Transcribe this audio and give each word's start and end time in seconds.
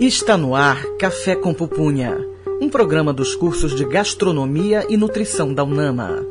Está 0.00 0.36
no 0.36 0.54
ar 0.54 0.80
Café 0.96 1.34
com 1.34 1.52
Pupunha, 1.52 2.24
um 2.60 2.68
programa 2.68 3.12
dos 3.12 3.34
cursos 3.34 3.74
de 3.74 3.84
Gastronomia 3.84 4.86
e 4.88 4.96
Nutrição 4.96 5.52
da 5.52 5.64
UNAMA. 5.64 6.24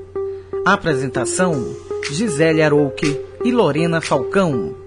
A 0.65 0.71
apresentação: 0.71 1.75
Gisele 2.09 2.61
Arouque 2.61 3.19
e 3.43 3.51
Lorena 3.51 3.99
Falcão. 3.99 4.86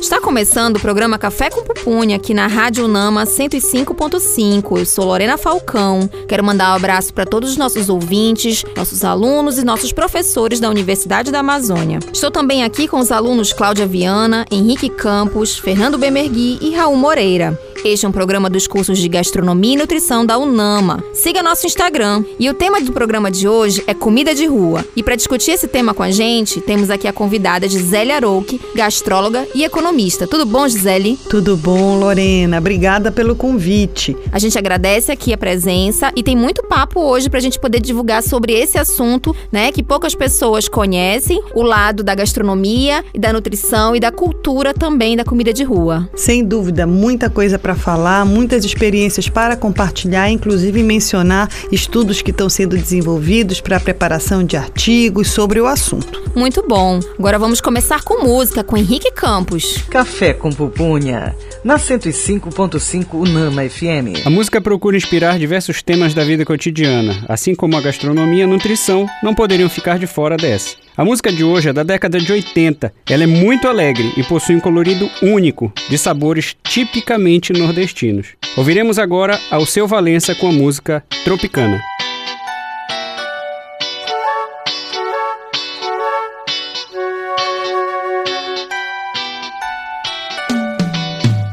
Está 0.00 0.18
começando 0.18 0.76
o 0.76 0.80
programa 0.80 1.18
Café 1.18 1.50
com 1.50 1.62
Pupunha 1.62 2.16
aqui 2.16 2.32
na 2.32 2.46
Rádio 2.46 2.88
Nama 2.88 3.24
105.5. 3.24 4.78
Eu 4.78 4.86
sou 4.86 5.04
Lorena 5.04 5.36
Falcão. 5.36 6.08
Quero 6.26 6.42
mandar 6.42 6.72
um 6.72 6.76
abraço 6.76 7.12
para 7.12 7.26
todos 7.26 7.50
os 7.50 7.56
nossos 7.58 7.90
ouvintes, 7.90 8.64
nossos 8.74 9.04
alunos 9.04 9.58
e 9.58 9.64
nossos 9.64 9.92
professores 9.92 10.58
da 10.58 10.70
Universidade 10.70 11.30
da 11.30 11.40
Amazônia. 11.40 11.98
Estou 12.12 12.30
também 12.30 12.64
aqui 12.64 12.88
com 12.88 12.98
os 12.98 13.12
alunos 13.12 13.52
Cláudia 13.52 13.86
Viana, 13.86 14.46
Henrique 14.50 14.88
Campos, 14.88 15.58
Fernando 15.58 15.98
Bemergui 15.98 16.58
e 16.62 16.74
Raul 16.74 16.96
Moreira. 16.96 17.69
Este 17.82 18.04
é 18.04 18.08
um 18.08 18.12
programa 18.12 18.50
dos 18.50 18.66
cursos 18.66 18.98
de 18.98 19.08
Gastronomia 19.08 19.72
e 19.72 19.76
Nutrição 19.78 20.24
da 20.26 20.36
UNAMA. 20.36 21.02
Siga 21.14 21.42
nosso 21.42 21.66
Instagram. 21.66 22.22
E 22.38 22.50
o 22.50 22.52
tema 22.52 22.78
do 22.78 22.92
programa 22.92 23.30
de 23.30 23.48
hoje 23.48 23.82
é 23.86 23.94
comida 23.94 24.34
de 24.34 24.44
rua. 24.44 24.84
E 24.94 25.02
para 25.02 25.16
discutir 25.16 25.52
esse 25.52 25.66
tema 25.66 25.94
com 25.94 26.02
a 26.02 26.10
gente, 26.10 26.60
temos 26.60 26.90
aqui 26.90 27.08
a 27.08 27.12
convidada 27.12 27.66
Gisele 27.66 28.12
Arouque, 28.12 28.60
gastróloga 28.74 29.46
e 29.54 29.64
economista. 29.64 30.26
Tudo 30.26 30.44
bom, 30.44 30.68
Gisele? 30.68 31.18
Tudo 31.30 31.56
bom, 31.56 31.98
Lorena. 31.98 32.58
Obrigada 32.58 33.10
pelo 33.10 33.34
convite. 33.34 34.14
A 34.30 34.38
gente 34.38 34.58
agradece 34.58 35.10
aqui 35.10 35.32
a 35.32 35.38
presença 35.38 36.12
e 36.14 36.22
tem 36.22 36.36
muito 36.36 36.62
papo 36.62 37.00
hoje 37.00 37.30
para 37.30 37.38
a 37.38 37.42
gente 37.42 37.58
poder 37.58 37.80
divulgar 37.80 38.22
sobre 38.22 38.52
esse 38.52 38.76
assunto, 38.76 39.34
né, 39.50 39.72
que 39.72 39.82
poucas 39.82 40.14
pessoas 40.14 40.68
conhecem, 40.68 41.42
o 41.54 41.62
lado 41.62 42.02
da 42.02 42.14
gastronomia 42.14 43.02
e 43.14 43.18
da 43.18 43.32
nutrição 43.32 43.96
e 43.96 44.00
da 44.00 44.12
cultura 44.12 44.74
também 44.74 45.16
da 45.16 45.24
comida 45.24 45.50
de 45.50 45.64
rua. 45.64 46.10
Sem 46.14 46.44
dúvida, 46.44 46.86
muita 46.86 47.30
coisa 47.30 47.58
para 47.58 47.69
para 47.70 47.76
falar, 47.76 48.24
muitas 48.24 48.64
experiências 48.64 49.28
para 49.28 49.56
compartilhar, 49.56 50.28
inclusive 50.28 50.82
mencionar 50.82 51.48
estudos 51.70 52.20
que 52.20 52.32
estão 52.32 52.48
sendo 52.48 52.76
desenvolvidos 52.76 53.60
para 53.60 53.76
a 53.76 53.80
preparação 53.80 54.42
de 54.42 54.56
artigos 54.56 55.28
sobre 55.28 55.60
o 55.60 55.66
assunto. 55.66 56.20
Muito 56.34 56.64
bom. 56.66 56.98
Agora 57.16 57.38
vamos 57.38 57.60
começar 57.60 58.02
com 58.02 58.24
música 58.24 58.64
com 58.64 58.76
Henrique 58.76 59.12
Campos. 59.12 59.84
Café 59.88 60.32
com 60.32 60.50
pupunha, 60.50 61.36
na 61.62 61.76
105.5 61.76 63.14
Unama 63.14 63.62
FM. 63.62 64.26
A 64.26 64.30
música 64.30 64.60
procura 64.60 64.96
inspirar 64.96 65.38
diversos 65.38 65.80
temas 65.80 66.12
da 66.12 66.24
vida 66.24 66.44
cotidiana, 66.44 67.24
assim 67.28 67.54
como 67.54 67.76
a 67.76 67.80
gastronomia 67.80 68.40
e 68.40 68.42
a 68.42 68.48
nutrição 68.48 69.06
não 69.22 69.32
poderiam 69.32 69.68
ficar 69.68 69.96
de 69.96 70.08
fora 70.08 70.36
dessa. 70.36 70.74
A 70.96 71.04
música 71.04 71.32
de 71.32 71.44
hoje 71.44 71.68
é 71.68 71.72
da 71.72 71.84
década 71.84 72.18
de 72.18 72.30
80. 72.32 72.92
Ela 73.08 73.22
é 73.22 73.26
muito 73.26 73.68
alegre 73.68 74.12
e 74.16 74.24
possui 74.24 74.56
um 74.56 74.60
colorido 74.60 75.08
único, 75.22 75.72
de 75.88 75.96
sabores 75.96 76.56
tipicamente 76.64 77.52
nordestinos. 77.52 78.28
Ouviremos 78.56 78.98
agora 78.98 79.38
Alceu 79.50 79.86
Valença 79.86 80.34
com 80.34 80.48
a 80.48 80.52
música 80.52 81.04
Tropicana. 81.24 81.80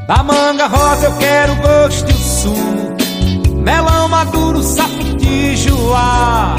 Da 0.07 0.23
manga 0.23 0.65
rosa 0.67 1.05
eu 1.05 1.17
quero 1.17 1.55
gosto 1.57 2.09
e 2.09 2.13
sumo 2.13 2.95
Melão 3.61 4.07
maduro, 4.07 4.63
sapo 4.63 5.03
de 5.17 5.55
joá 5.57 6.55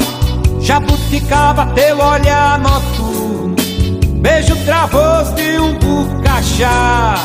Jabuticaba, 1.09 1.65
teu 1.73 1.97
olhar 1.97 2.59
noturno 2.59 3.55
Beijo 4.21 4.55
travoso 4.57 5.33
de 5.33 5.57
um 5.59 5.73
burcachá 5.79 7.15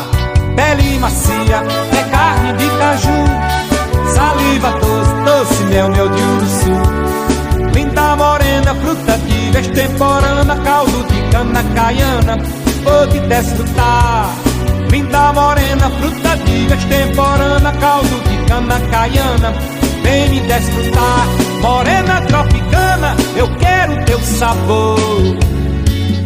Pele 0.56 0.98
macia, 1.00 1.62
é 1.92 2.10
carne 2.10 2.52
de 2.52 2.68
caju. 2.78 4.14
Saliva 4.14 4.70
doce, 4.70 5.14
doce 5.24 5.64
mel, 5.64 5.88
mel 5.88 6.08
de 6.08 6.22
urso. 6.22 7.74
Linda 7.74 8.14
morena, 8.14 8.72
fruta 8.76 9.18
de 9.18 9.58
extemporânea 9.58 10.56
Caldo 10.62 11.02
de 11.08 11.22
cana 11.32 11.64
caiana, 11.74 12.38
te 13.10 13.20
desfrutar. 13.20 14.30
Linda 14.90 15.32
morena, 15.32 15.90
fruta 15.90 16.36
de 16.36 16.72
extemporânea 16.72 17.72
Caldo 17.80 18.20
de 18.28 18.44
cana 18.46 18.80
caiana, 18.92 19.52
vem 20.04 20.28
me 20.28 20.40
desfrutar. 20.40 21.26
Morena 21.60 22.20
tropicana, 22.28 22.83
eu 23.36 23.48
quero 23.56 24.04
teu 24.04 24.20
sabor. 24.20 24.98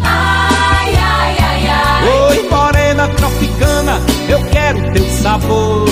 Ai, 0.02 0.94
ai, 0.94 1.36
ai, 1.38 1.68
ai. 1.68 2.08
Oi, 2.28 2.48
morena 2.48 3.08
tropicana, 3.08 4.00
eu 4.28 4.42
quero 4.50 4.92
teu 4.92 5.04
sabor. 5.22 5.88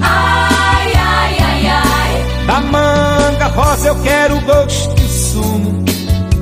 Ai, 0.00 0.92
ai, 0.94 1.38
ai, 1.38 1.66
ai. 1.68 2.46
Da 2.46 2.60
manga 2.60 3.46
rosa 3.54 3.88
eu 3.88 3.96
quero 4.02 4.40
gosto 4.40 4.94
e 5.02 5.08
sumo. 5.08 5.84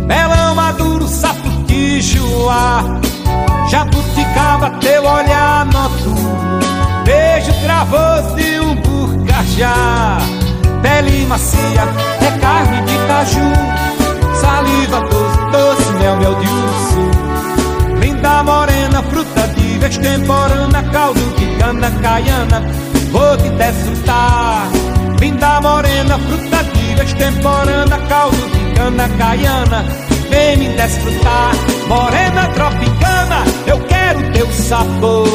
Melão 0.06 0.54
maduro, 0.54 1.06
sapo 1.06 1.48
de 1.66 2.00
joá. 2.00 2.84
Jabuticaba, 3.68 4.70
teu 4.80 5.04
olhar 5.04 5.66
noturno. 5.66 6.60
Beijo 7.04 7.52
travoso 7.62 8.34
de 8.36 8.60
um 8.60 8.74
burcajá 8.76 10.18
pele 10.82 11.26
macia, 11.26 11.84
é 12.20 12.38
carne 12.38 12.82
de 12.82 12.96
caju, 13.06 13.48
saliva 14.40 15.00
doce, 15.00 15.40
doce, 15.52 15.92
mel, 15.98 16.16
mel 16.16 16.34
de 16.34 16.46
urso. 16.46 17.10
Linda 18.00 18.42
morena, 18.42 19.02
fruta 19.02 19.48
de 19.48 19.84
extemporânea, 19.84 20.82
caldo 20.92 21.20
de 21.36 21.46
cana 21.58 21.90
caiana, 22.02 22.62
vou 23.10 23.36
te 23.36 23.48
desfrutar. 23.50 24.68
Linda 25.20 25.60
morena, 25.60 26.18
fruta 26.18 26.64
de 26.64 27.02
extemporânea, 27.02 27.98
caldo 28.08 28.36
de 28.36 28.72
cana 28.74 29.08
caiana, 29.18 29.84
vem 30.30 30.56
me 30.56 30.68
desfrutar. 30.70 31.54
Morena 31.88 32.46
tropicana, 32.54 33.44
eu 33.66 33.78
quero 33.80 34.32
teu 34.32 34.50
sabor. 34.52 35.26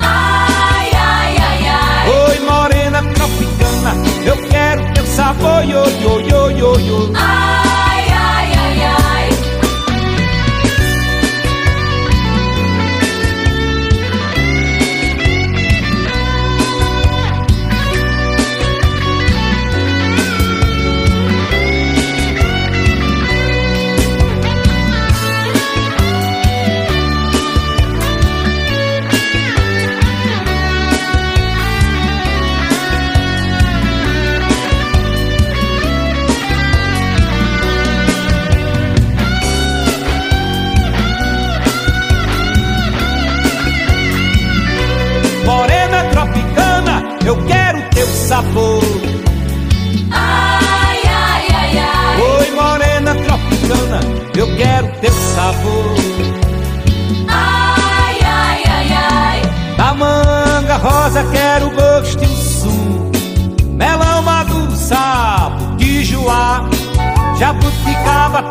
Ai, 0.00 0.90
ai, 0.94 1.36
ai, 1.36 1.66
ai. 1.68 2.08
Oi, 2.30 2.40
morena 2.40 3.02
tropicana, 3.02 3.43
eu 4.24 4.36
quero 4.48 4.82
teu 4.94 5.06
sabor, 5.06 5.62
yo, 5.64 5.84
yo, 6.00 6.20
yo, 6.20 6.50
yo, 6.50 6.80
yo. 6.80 7.12
Ai, 7.14 7.93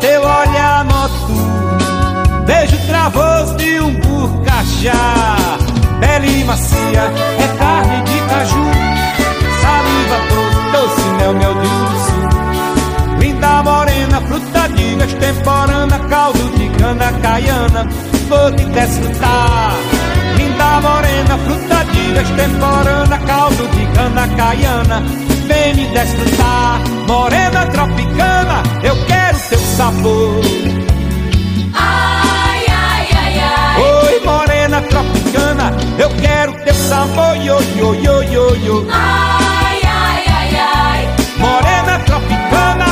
teu 0.00 0.20
olhar 0.20 0.84
noturno. 0.84 2.44
Beijo 2.46 2.76
travoso 2.86 3.56
de 3.56 3.80
um 3.80 3.94
burcachá. 3.94 5.26
Pele 6.00 6.44
macia, 6.44 7.12
é 7.38 7.58
carne 7.58 8.02
de 8.02 8.18
caju. 8.28 8.64
Saliva 9.62 10.18
doce, 10.28 10.60
doce 10.72 11.08
mel, 11.16 11.34
mel 11.34 11.54
de 11.54 11.66
urso. 11.66 13.18
Linda 13.18 13.62
morena, 13.62 14.20
fruta 14.20 14.68
de 14.68 15.02
extemporânea, 15.02 15.98
caldo 16.10 16.58
de 16.58 16.68
cana 16.78 17.12
caiana, 17.22 17.88
vou 18.28 18.52
te 18.52 18.64
desfrutar. 18.66 19.72
Linda 20.36 20.80
morena, 20.80 21.38
fruta 21.38 21.84
de 21.92 22.18
extemporânea, 22.18 23.18
caldo 23.26 23.68
de 23.68 23.86
cana 23.94 24.28
caiana, 24.36 25.02
vem 25.46 25.74
me 25.74 25.86
desfrutar. 25.86 26.80
Morena 27.06 27.43
yo. 38.34 38.86
Ai, 38.90 39.80
ai, 39.84 40.24
ai, 40.26 40.56
ai. 40.56 41.06
Morena 41.38 41.98
tropicana. 42.04 42.86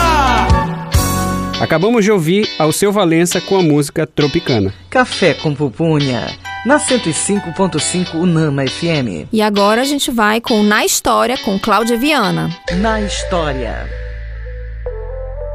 Acabamos 1.60 2.04
de 2.04 2.10
ouvir 2.12 2.48
Alceu 2.58 2.92
Valença 2.92 3.40
com 3.40 3.58
a 3.58 3.62
música 3.62 4.06
Tropicana. 4.06 4.72
Café 4.90 5.34
com 5.34 5.54
Pupunha, 5.54 6.26
na 6.66 6.78
105.5 6.78 8.14
Unama 8.14 8.64
FM. 8.66 9.28
E 9.32 9.42
agora 9.42 9.82
a 9.82 9.84
gente 9.84 10.10
vai 10.10 10.40
com 10.40 10.62
Na 10.62 10.84
História 10.84 11.36
com 11.38 11.58
Cláudia 11.58 11.96
Viana. 11.96 12.50
Na 12.80 13.00
história. 13.00 13.88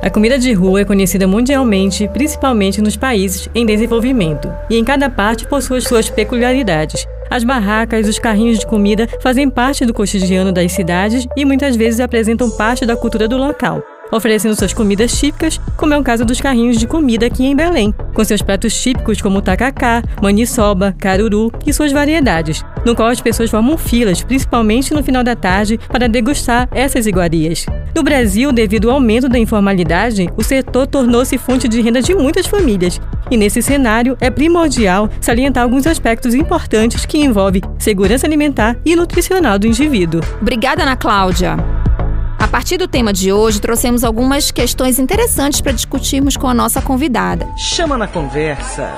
A 0.02 0.12
comida 0.12 0.38
de 0.38 0.54
rua 0.54 0.82
é 0.82 0.86
conhecida 0.86 1.28
mundialmente, 1.28 2.08
principalmente 2.10 2.82
nos 2.82 2.96
países 2.96 3.50
em 3.54 3.66
desenvolvimento, 3.66 4.48
e 4.70 4.78
em 4.78 4.84
cada 4.84 5.10
parte 5.10 5.48
possui 5.48 5.82
suas 5.82 6.08
peculiaridades. 6.08 7.08
As 7.30 7.44
barracas 7.44 8.08
os 8.08 8.20
carrinhos 8.20 8.60
de 8.60 8.68
comida 8.68 9.08
fazem 9.22 9.50
parte 9.50 9.86
do 9.86 9.94
cotidiano 9.94 10.52
das 10.52 10.72
cidades 10.72 11.28
e 11.36 11.44
muitas 11.44 11.76
vezes 11.76 12.00
apresentam 12.00 12.50
parte 12.52 12.86
da 12.86 12.96
cultura 12.96 13.28
do 13.28 13.38
local, 13.38 13.84
oferecendo 14.12 14.56
suas 14.56 14.74
comidas 14.74 15.12
típicas, 15.18 15.60
como 15.76 15.94
é 15.94 15.98
o 15.98 16.04
caso 16.04 16.26
dos 16.26 16.42
carrinhos 16.42 16.78
de 16.78 16.88
comida 16.88 17.26
aqui 17.26 17.46
em 17.46 17.56
Belém, 17.56 17.94
com 18.14 18.24
seus 18.24 18.42
pratos 18.42 18.80
típicos 18.80 19.22
como 19.22 19.42
tacacá, 19.42 20.04
maniçoba, 20.22 20.96
caruru 20.98 21.52
e 21.66 21.74
suas 21.74 21.92
variedades, 21.92 22.64
no 22.86 22.96
qual 22.96 23.10
as 23.10 23.22
pessoas 23.22 23.50
formam 23.50 23.78
filas, 23.78 24.24
principalmente 24.24 24.94
no 24.94 25.04
final 25.04 25.24
da 25.24 25.36
tarde, 25.36 25.80
para 25.90 26.08
degustar 26.08 26.68
essas 26.72 27.06
iguarias. 27.06 27.66
No 27.96 28.04
Brasil, 28.04 28.52
devido 28.52 28.90
ao 28.90 28.96
aumento 28.96 29.28
da 29.28 29.40
informalidade, 29.40 30.30
o 30.38 30.44
setor 30.44 30.88
tornou-se 30.88 31.38
fonte 31.38 31.68
de 31.68 31.82
renda 31.82 32.02
de 32.02 32.14
muitas 32.14 32.46
famílias. 32.46 33.02
E 33.30 33.36
nesse 33.36 33.62
cenário, 33.62 34.18
é 34.22 34.30
primordial 34.30 35.10
salientar 35.20 35.64
alguns 35.64 35.86
aspectos 35.86 36.34
importantes 36.34 37.06
que 37.06 37.18
envolvem 37.18 37.62
segurança 37.78 38.26
alimentar 38.26 38.78
e 38.86 38.96
nutricional 38.96 39.60
do 39.60 39.68
indivíduo. 39.68 40.22
Obrigada, 40.42 40.84
Ana 40.84 40.96
Cláudia. 40.96 41.58
A 42.40 42.48
partir 42.48 42.78
do 42.78 42.88
tema 42.88 43.12
de 43.12 43.32
hoje, 43.32 43.60
trouxemos 43.60 44.04
algumas 44.04 44.52
questões 44.52 45.00
interessantes 45.00 45.60
para 45.60 45.72
discutirmos 45.72 46.38
com 46.38 46.48
a 46.48 46.54
nossa 46.54 46.82
convidada. 46.82 47.48
Chama 47.58 47.98
na 47.98 48.08
conversa. 48.08 48.94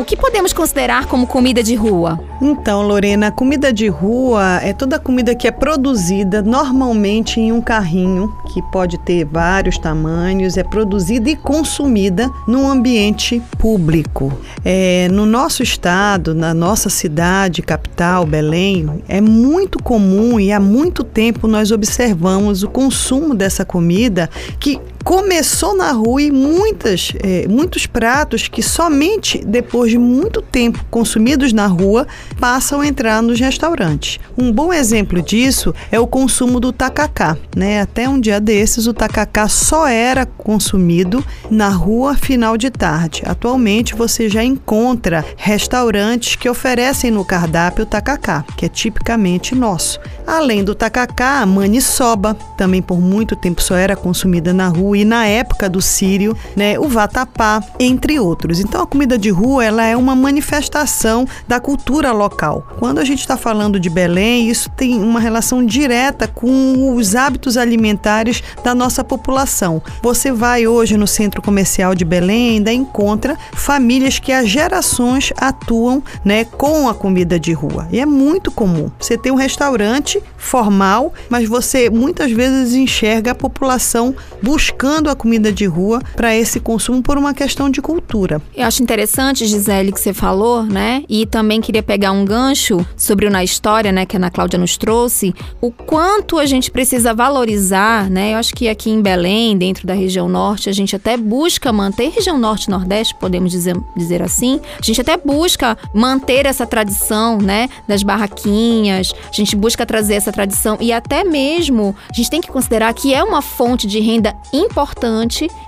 O 0.00 0.04
que 0.04 0.16
podemos 0.16 0.54
considerar 0.54 1.04
como 1.04 1.26
comida 1.26 1.62
de 1.62 1.74
rua? 1.74 2.18
Então, 2.40 2.80
Lorena, 2.80 3.26
a 3.26 3.30
comida 3.30 3.70
de 3.70 3.86
rua 3.86 4.58
é 4.62 4.72
toda 4.72 4.98
comida 4.98 5.34
que 5.34 5.46
é 5.46 5.50
produzida 5.50 6.40
normalmente 6.40 7.38
em 7.38 7.52
um 7.52 7.60
carrinho, 7.60 8.34
que 8.50 8.62
pode 8.72 8.96
ter 9.00 9.26
vários 9.26 9.76
tamanhos, 9.76 10.56
é 10.56 10.64
produzida 10.64 11.28
e 11.28 11.36
consumida 11.36 12.30
num 12.48 12.66
ambiente 12.66 13.42
público. 13.58 14.32
É, 14.64 15.06
no 15.10 15.26
nosso 15.26 15.62
estado, 15.62 16.34
na 16.34 16.54
nossa 16.54 16.88
cidade, 16.88 17.60
capital, 17.60 18.24
Belém, 18.24 19.02
é 19.06 19.20
muito 19.20 19.82
comum 19.82 20.40
e 20.40 20.50
há 20.50 20.58
muito 20.58 21.04
tempo 21.04 21.46
nós 21.46 21.70
observamos 21.70 22.62
o 22.62 22.70
consumo 22.70 23.34
dessa 23.34 23.66
comida 23.66 24.30
que 24.58 24.80
começou 25.10 25.76
na 25.76 25.90
rua 25.90 26.22
e 26.22 26.30
muitas, 26.30 27.12
eh, 27.20 27.44
muitos 27.48 27.84
pratos 27.84 28.46
que 28.46 28.62
somente 28.62 29.44
depois 29.44 29.90
de 29.90 29.98
muito 29.98 30.40
tempo 30.40 30.84
consumidos 30.88 31.52
na 31.52 31.66
rua 31.66 32.06
passam 32.38 32.80
a 32.80 32.86
entrar 32.86 33.20
nos 33.20 33.40
restaurantes. 33.40 34.20
Um 34.38 34.52
bom 34.52 34.72
exemplo 34.72 35.20
disso 35.20 35.74
é 35.90 35.98
o 35.98 36.06
consumo 36.06 36.60
do 36.60 36.72
tacacá. 36.72 37.36
Né? 37.56 37.80
Até 37.80 38.08
um 38.08 38.20
dia 38.20 38.38
desses, 38.38 38.86
o 38.86 38.94
tacacá 38.94 39.48
só 39.48 39.88
era 39.88 40.24
consumido 40.24 41.24
na 41.50 41.70
rua 41.70 42.14
final 42.14 42.56
de 42.56 42.70
tarde. 42.70 43.22
Atualmente, 43.26 43.96
você 43.96 44.28
já 44.28 44.44
encontra 44.44 45.24
restaurantes 45.36 46.36
que 46.36 46.48
oferecem 46.48 47.10
no 47.10 47.24
cardápio 47.24 47.82
o 47.82 47.86
tacacá, 47.86 48.44
que 48.56 48.64
é 48.64 48.68
tipicamente 48.68 49.56
nosso. 49.56 49.98
Além 50.24 50.62
do 50.62 50.72
tacacá, 50.72 51.40
a 51.40 51.46
maniçoba, 51.46 52.34
também 52.56 52.80
por 52.80 53.00
muito 53.00 53.34
tempo 53.34 53.60
só 53.60 53.74
era 53.74 53.96
consumida 53.96 54.54
na 54.54 54.68
rua 54.68 54.99
e 55.00 55.04
na 55.04 55.26
época 55.26 55.66
do 55.66 55.80
sírio, 55.80 56.36
né, 56.54 56.78
o 56.78 56.86
vatapá, 56.86 57.62
entre 57.78 58.20
outros. 58.20 58.60
Então 58.60 58.82
a 58.82 58.86
comida 58.86 59.16
de 59.16 59.30
rua 59.30 59.64
ela 59.64 59.82
é 59.82 59.96
uma 59.96 60.14
manifestação 60.14 61.26
da 61.48 61.58
cultura 61.58 62.12
local. 62.12 62.66
Quando 62.78 62.98
a 62.98 63.04
gente 63.04 63.20
está 63.20 63.34
falando 63.34 63.80
de 63.80 63.88
Belém, 63.88 64.50
isso 64.50 64.68
tem 64.68 65.02
uma 65.02 65.18
relação 65.18 65.64
direta 65.64 66.28
com 66.28 66.94
os 66.94 67.14
hábitos 67.14 67.56
alimentares 67.56 68.42
da 68.62 68.74
nossa 68.74 69.02
população. 69.02 69.82
Você 70.02 70.30
vai 70.30 70.66
hoje 70.66 70.98
no 70.98 71.06
centro 71.06 71.40
comercial 71.40 71.94
de 71.94 72.04
Belém, 72.04 72.56
ainda 72.56 72.72
encontra 72.72 73.38
famílias 73.54 74.18
que 74.18 74.32
há 74.32 74.44
gerações 74.44 75.32
atuam 75.38 76.02
né, 76.22 76.44
com 76.44 76.90
a 76.90 76.94
comida 76.94 77.40
de 77.40 77.54
rua. 77.54 77.88
E 77.90 77.98
é 77.98 78.04
muito 78.04 78.50
comum. 78.50 78.90
Você 78.98 79.16
tem 79.16 79.32
um 79.32 79.36
restaurante 79.36 80.22
formal, 80.36 81.14
mas 81.30 81.48
você 81.48 81.88
muitas 81.88 82.30
vezes 82.30 82.74
enxerga 82.74 83.30
a 83.30 83.34
população 83.34 84.14
buscando 84.42 84.79
a 85.10 85.14
comida 85.14 85.52
de 85.52 85.66
rua 85.66 86.00
para 86.16 86.34
esse 86.34 86.58
consumo 86.58 87.02
por 87.02 87.18
uma 87.18 87.34
questão 87.34 87.68
de 87.68 87.82
cultura. 87.82 88.40
Eu 88.56 88.66
acho 88.66 88.82
interessante, 88.82 89.46
Gisele, 89.46 89.92
que 89.92 90.00
você 90.00 90.14
falou, 90.14 90.62
né? 90.62 91.04
E 91.06 91.26
também 91.26 91.60
queria 91.60 91.82
pegar 91.82 92.12
um 92.12 92.24
gancho 92.24 92.84
sobre 92.96 93.26
o 93.26 93.30
Na 93.30 93.44
História, 93.44 93.92
né? 93.92 94.06
Que 94.06 94.16
a 94.16 94.18
Ana 94.18 94.30
Cláudia 94.30 94.58
nos 94.58 94.78
trouxe. 94.78 95.34
O 95.60 95.70
quanto 95.70 96.38
a 96.38 96.46
gente 96.46 96.70
precisa 96.70 97.12
valorizar, 97.12 98.08
né? 98.08 98.32
Eu 98.32 98.38
acho 98.38 98.54
que 98.54 98.68
aqui 98.68 98.88
em 98.90 99.02
Belém, 99.02 99.56
dentro 99.56 99.86
da 99.86 99.92
região 99.92 100.28
norte, 100.28 100.70
a 100.70 100.72
gente 100.72 100.96
até 100.96 101.14
busca 101.16 101.70
manter, 101.72 102.08
região 102.08 102.38
norte 102.38 102.64
e 102.64 102.70
nordeste, 102.70 103.14
podemos 103.20 103.50
dizer, 103.50 103.76
dizer 103.94 104.22
assim, 104.22 104.60
a 104.78 104.82
gente 104.82 105.00
até 105.00 105.16
busca 105.16 105.76
manter 105.94 106.46
essa 106.46 106.66
tradição, 106.66 107.36
né? 107.38 107.68
Das 107.86 108.02
barraquinhas, 108.02 109.12
a 109.30 109.34
gente 109.34 109.54
busca 109.54 109.84
trazer 109.84 110.14
essa 110.14 110.32
tradição 110.32 110.78
e 110.80 110.90
até 110.90 111.22
mesmo 111.22 111.94
a 112.10 112.14
gente 112.14 112.30
tem 112.30 112.40
que 112.40 112.48
considerar 112.48 112.94
que 112.94 113.12
é 113.12 113.22
uma 113.22 113.42
fonte 113.42 113.86
de 113.86 114.00
renda 114.00 114.34
importante 114.54 114.69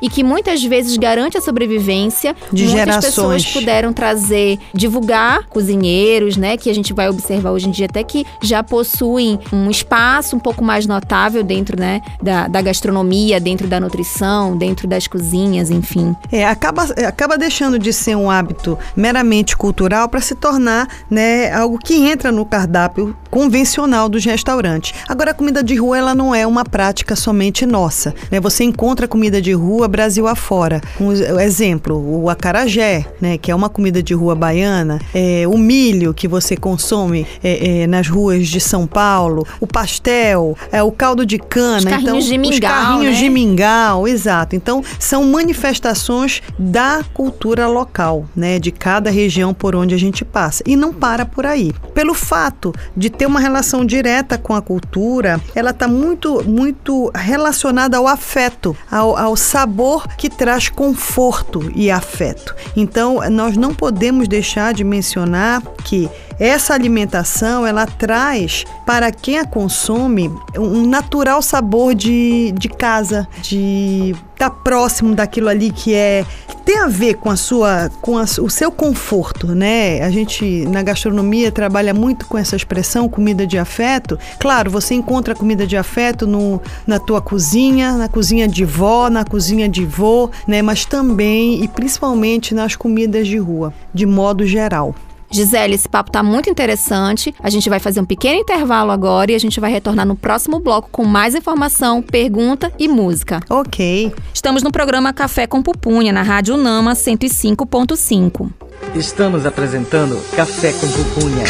e 0.01 0.09
que 0.09 0.23
muitas 0.23 0.63
vezes 0.65 0.97
garante 0.97 1.37
a 1.37 1.41
sobrevivência. 1.41 2.35
De 2.53 2.65
Muitas 2.65 2.81
gerações. 2.81 3.05
pessoas 3.05 3.47
puderam 3.47 3.93
trazer, 3.93 4.59
divulgar 4.75 5.47
cozinheiros, 5.49 6.37
né? 6.37 6.57
Que 6.57 6.71
a 6.71 6.75
gente 6.75 6.93
vai 6.93 7.09
observar 7.09 7.51
hoje 7.51 7.69
em 7.69 7.71
dia 7.71 7.87
até 7.87 8.03
que 8.03 8.25
já 8.43 8.63
possuem 8.63 9.39
um 9.53 9.71
espaço 9.71 10.37
um 10.37 10.39
pouco 10.39 10.65
mais 10.65 10.87
notável 10.87 11.43
dentro, 11.43 11.79
né? 11.79 12.01
Da, 12.23 12.49
da 12.49 12.63
gastronomia, 12.63 13.41
dentro 13.41 13.67
da 13.67 13.81
nutrição, 13.81 14.57
dentro 14.57 14.87
das 14.87 15.07
cozinhas, 15.07 15.71
enfim. 15.71 16.15
É, 16.31 16.47
acaba, 16.47 16.87
é, 16.97 17.05
acaba 17.05 17.39
deixando 17.39 17.79
de 17.79 17.93
ser 17.93 18.17
um 18.17 18.31
hábito 18.31 18.79
meramente 18.97 19.57
cultural 19.57 20.09
para 20.09 20.21
se 20.21 20.35
tornar 20.35 20.89
né, 21.11 21.53
algo 21.53 21.79
que 21.79 21.95
entra 21.95 22.31
no 22.31 22.45
cardápio 22.45 23.17
convencional 23.31 24.09
dos 24.09 24.25
restaurantes. 24.25 24.95
Agora, 25.09 25.31
a 25.31 25.35
comida 25.35 25.63
de 25.63 25.75
rua 25.75 25.97
ela 25.97 26.15
não 26.15 26.35
é 26.35 26.47
uma 26.47 26.65
prática 26.65 27.17
somente 27.17 27.65
nossa. 27.65 28.15
Né? 28.31 28.39
Você 28.41 28.63
encontra 28.63 28.92
comida 29.09 29.41
de 29.41 29.53
rua 29.53 29.89
Brasil 29.89 30.27
afora. 30.27 30.81
Um 31.01 31.13
exemplo, 31.41 32.23
o 32.23 32.31
acarajé, 32.31 33.07
né, 33.21 33.39
que 33.39 33.51
é 33.51 33.55
uma 33.55 33.69
comida 33.69 34.03
de 34.03 34.15
rua 34.15 34.35
baiana, 34.35 35.01
é, 35.15 35.45
o 35.47 35.59
milho 35.59 36.15
que 36.15 36.27
você 36.27 36.57
consome 36.57 37.27
é, 37.43 37.83
é, 37.83 37.87
nas 37.87 38.09
ruas 38.09 38.49
de 38.49 38.61
São 38.61 38.87
Paulo, 38.87 39.47
o 39.61 39.67
pastel, 39.67 40.57
é, 40.71 40.83
o 40.83 40.91
caldo 40.91 41.27
de 41.27 41.39
cana. 41.39 41.79
Os 41.79 41.85
carrinhos 41.85 42.27
então, 42.27 42.39
de 42.41 42.49
os 42.49 42.51
mingau, 42.51 42.71
carrinhos 42.71 43.15
né? 43.15 43.21
de 43.21 43.29
mingau, 43.29 44.09
exato. 44.09 44.57
Então, 44.57 44.83
são 44.99 45.25
manifestações 45.25 46.43
da 46.59 47.05
cultura 47.13 47.67
local, 47.67 48.27
né, 48.35 48.59
de 48.59 48.71
cada 48.71 49.11
região 49.11 49.53
por 49.53 49.75
onde 49.75 49.95
a 49.95 49.99
gente 49.99 50.25
passa. 50.25 50.63
E 50.67 50.77
não 50.77 50.93
para 50.93 51.25
por 51.25 51.47
aí. 51.47 51.73
Pelo 51.95 52.15
fato 52.15 52.73
de 52.97 53.11
ter 53.11 53.27
uma 53.27 53.41
relação 53.41 53.85
direta 53.85 54.39
com 54.39 54.55
a 54.55 54.63
cultura, 54.63 55.41
ela 55.55 55.71
está 55.71 55.89
muito, 55.89 56.43
muito 56.45 57.11
relacionada 57.15 57.97
ao 57.97 58.07
afeto, 58.07 58.77
ao, 58.93 59.17
ao 59.17 59.35
sabor 59.35 60.07
que 60.19 60.29
traz 60.29 60.69
conforto 60.69 61.73
e 61.75 61.91
afeto. 61.91 62.55
Então, 62.77 63.21
nós 63.31 63.57
não 63.57 63.75
podemos 63.75 64.29
deixar 64.29 64.75
de 64.75 64.85
mencionar 64.85 65.63
que 65.83 66.11
essa 66.39 66.75
alimentação 66.75 67.67
ela 67.67 67.87
traz 67.87 68.65
para 68.87 69.11
quem 69.13 69.39
a 69.39 69.45
consome 69.45 70.31
um 70.59 70.87
natural 70.87 71.41
sabor 71.43 71.95
de, 71.95 72.53
de 72.59 72.69
casa, 72.69 73.27
de 73.43 74.15
estar 74.33 74.51
próximo 74.51 75.15
daquilo 75.15 75.49
ali 75.49 75.71
que 75.71 75.95
é 75.95 76.25
tem 76.65 76.79
a 76.79 76.87
ver 76.87 77.15
com 77.15 77.29
a 77.29 77.35
sua 77.37 77.91
com 78.01 78.17
a- 78.17 78.23
o 78.41 78.49
seu 78.49 78.71
conforto, 78.71 79.49
né? 79.49 80.01
A 80.03 80.11
gente 80.11 80.65
na 80.69 80.81
gastronomia 80.83 81.51
trabalha 81.51 81.93
muito 81.93 82.27
com 82.27 82.39
essa 82.39 82.55
expressão 82.55 83.09
comida 83.09 83.45
de 83.47 83.59
afeto. 83.59 84.17
Claro, 84.39 84.71
você 84.71 84.95
encontra 84.95 85.35
comida 85.35 85.67
de 85.67 85.77
afeto 85.77 86.25
no, 86.27 86.61
na 86.87 87.01
tua 87.01 87.21
cozinha, 87.21 87.97
na 87.97 88.09
cozinha 88.09 88.47
de 88.47 88.65
vó, 88.65 89.11
na 89.11 89.25
cozinha 89.25 89.69
de 89.69 89.85
vô, 89.85 90.31
né? 90.47 90.63
Mas 90.63 90.85
também 90.85 91.63
e 91.65 91.69
principalmente 91.69 92.55
nas 92.55 92.77
comidas 92.77 93.27
de 93.27 93.39
rua, 93.39 93.75
de 93.93 94.07
modo 94.07 94.47
geral. 94.47 94.95
Gisele, 95.33 95.75
esse 95.75 95.89
papo 95.89 96.13
tá 96.13 96.23
muito 96.23 96.51
interessante. 96.51 97.35
A 97.41 97.49
gente 97.49 97.69
vai 97.71 97.81
fazer 97.81 98.01
um 98.01 98.05
pequeno 98.05 98.39
intervalo 98.39 98.91
agora 98.91 99.33
e 99.33 99.35
a 99.35 99.39
gente 99.39 99.59
vai 99.59 99.73
retornar 99.73 100.07
no 100.07 100.15
próximo 100.15 100.61
bloco 100.61 100.91
com 100.93 101.05
mais 101.05 101.35
informação, 101.35 102.03
pergunta 102.03 102.71
e 102.79 102.87
música. 102.87 103.41
Ok. 103.49 104.13
Estamos 104.35 104.63
no 104.63 104.71
programa 104.71 105.13
Café 105.13 105.47
com 105.47 105.63
Pupunha, 105.63 106.13
na 106.13 106.23
Rádio 106.23 106.57
Nama 106.57 106.93
105.5. 106.93 108.51
Estamos 108.95 109.47
apresentando 109.47 110.21
Café 110.37 110.73
com 110.73 110.89
Pupunha. 110.89 111.45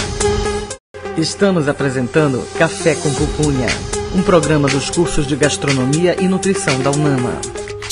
Estamos 1.17 1.69
apresentando 1.69 2.43
Café 2.57 2.95
com 2.95 3.13
Pupunha, 3.13 3.67
um 4.15 4.23
programa 4.23 4.69
dos 4.69 4.91
cursos 4.91 5.27
de 5.27 5.35
Gastronomia 5.35 6.17
e 6.21 6.29
Nutrição 6.29 6.79
da 6.81 6.91
UNAMA. 6.91 7.33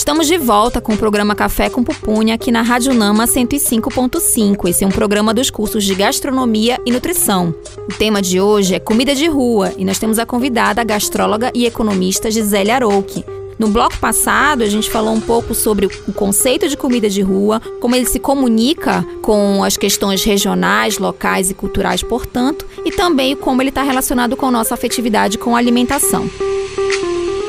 Estamos 0.01 0.27
de 0.27 0.39
volta 0.39 0.81
com 0.81 0.95
o 0.95 0.97
programa 0.97 1.35
Café 1.35 1.69
com 1.69 1.85
Pupunha 1.85 2.35
aqui 2.35 2.51
na 2.51 2.63
Rádio 2.63 2.95
Nama 2.95 3.27
105.5. 3.27 4.67
Esse 4.67 4.83
é 4.83 4.87
um 4.87 4.91
programa 4.91 5.35
dos 5.35 5.51
cursos 5.51 5.85
de 5.85 5.95
Gastronomia 5.95 6.79
e 6.87 6.91
Nutrição. 6.91 7.55
O 7.87 7.93
tema 7.93 8.23
de 8.23 8.41
hoje 8.41 8.75
é 8.75 8.81
comida 8.81 9.15
de 9.15 9.27
rua 9.27 9.75
e 9.77 9.85
nós 9.85 9.99
temos 9.99 10.19
a 10.19 10.25
convidada 10.25 10.81
a 10.81 10.85
gastróloga 10.85 11.53
e 11.55 11.67
economista 11.67 12.31
Gisele 12.31 12.71
Arouque. 12.71 13.27
No 13.59 13.69
bloco 13.69 13.99
passado, 13.99 14.63
a 14.63 14.67
gente 14.69 14.89
falou 14.89 15.13
um 15.13 15.21
pouco 15.21 15.55
sobre 15.55 15.91
o 16.09 16.15
conceito 16.15 16.67
de 16.67 16.79
comida 16.79 17.11
de 17.11 17.21
rua, 17.21 17.61
como 17.79 17.95
ele 17.95 18.07
se 18.07 18.19
comunica 18.19 19.07
com 19.21 19.63
as 19.63 19.77
questões 19.77 20.25
regionais, 20.25 20.97
locais 20.97 21.51
e 21.51 21.55
culturais, 21.55 22.03
portanto, 22.03 22.65
e 22.87 22.91
também 22.91 23.37
como 23.37 23.61
ele 23.61 23.69
está 23.69 23.83
relacionado 23.83 24.35
com 24.35 24.51
nossa 24.51 24.73
afetividade 24.73 25.37
com 25.37 25.55
a 25.55 25.59
alimentação. 25.59 26.31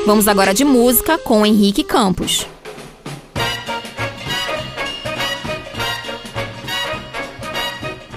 Vamos 0.04 0.26
agora 0.26 0.52
de 0.52 0.64
música 0.64 1.16
com 1.16 1.46
Henrique 1.46 1.84
Campos. 1.84 2.48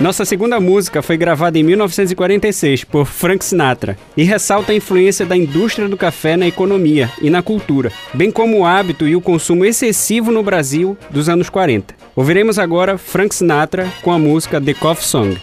Nossa 0.02 0.26
segunda 0.26 0.60
música 0.60 1.04
foi 1.04 1.16
gravada 1.16 1.60
em 1.60 1.64
1946 1.64 2.84
por 2.86 3.06
Frank 3.06 3.46
Sinatra 3.46 3.98
e 4.18 4.24
ressalta 4.24 4.72
a 4.72 4.76
influência 4.76 5.28
da 5.28 5.38
indústria 5.38 5.88
do 5.88 5.96
café 5.96 6.36
na 6.36 6.48
economia 6.48 7.12
e 7.22 7.30
na 7.30 7.44
cultura, 7.44 7.92
bem 8.16 8.32
como 8.32 8.60
o 8.60 8.66
hábito 8.66 9.08
e 9.08 9.16
o 9.16 9.22
consumo 9.22 9.64
excessivo 9.64 10.32
no 10.32 10.42
Brasil 10.42 10.98
dos 11.12 11.30
anos 11.30 11.50
40. 11.50 11.94
Ouviremos 12.16 12.58
agora 12.58 12.98
Frank 12.98 13.34
Sinatra 13.34 13.88
com 14.02 14.12
a 14.12 14.18
música 14.18 14.60
The 14.60 14.74
Coffee 14.74 15.06
Song. 15.06 15.38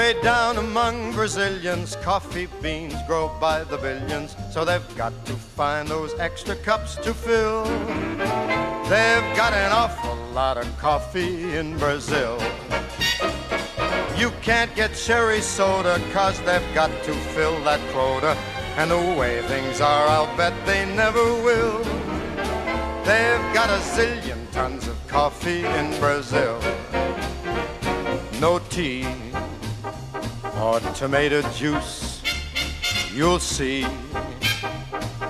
Way 0.00 0.18
down 0.22 0.56
among 0.56 1.12
Brazilians, 1.12 1.94
coffee 1.96 2.48
beans 2.62 2.94
grow 3.06 3.28
by 3.38 3.64
the 3.64 3.76
billions, 3.76 4.34
so 4.50 4.64
they've 4.64 4.96
got 4.96 5.12
to 5.26 5.34
find 5.34 5.86
those 5.86 6.18
extra 6.18 6.56
cups 6.56 6.96
to 7.04 7.12
fill. 7.12 7.64
They've 8.88 9.30
got 9.36 9.52
an 9.52 9.70
awful 9.72 10.16
lot 10.32 10.56
of 10.56 10.66
coffee 10.78 11.54
in 11.54 11.76
Brazil. 11.76 12.38
You 14.16 14.32
can't 14.40 14.74
get 14.74 14.94
cherry 14.94 15.42
soda, 15.42 16.00
cause 16.14 16.40
they've 16.44 16.74
got 16.74 16.90
to 17.04 17.12
fill 17.34 17.62
that 17.64 17.80
quota. 17.92 18.38
And 18.78 18.90
the 18.90 19.18
way 19.20 19.42
things 19.42 19.82
are, 19.82 20.06
I'll 20.08 20.34
bet 20.34 20.54
they 20.64 20.86
never 20.96 21.22
will. 21.42 21.84
They've 23.04 23.46
got 23.52 23.68
a 23.68 23.80
zillion 23.92 24.50
tons 24.50 24.88
of 24.88 24.96
coffee 25.08 25.66
in 25.66 25.90
Brazil. 26.00 26.58
No 28.40 28.60
tea 28.70 29.04
or 30.60 30.78
tomato 30.94 31.40
juice. 31.52 32.22
You'll 33.14 33.38
see 33.38 33.86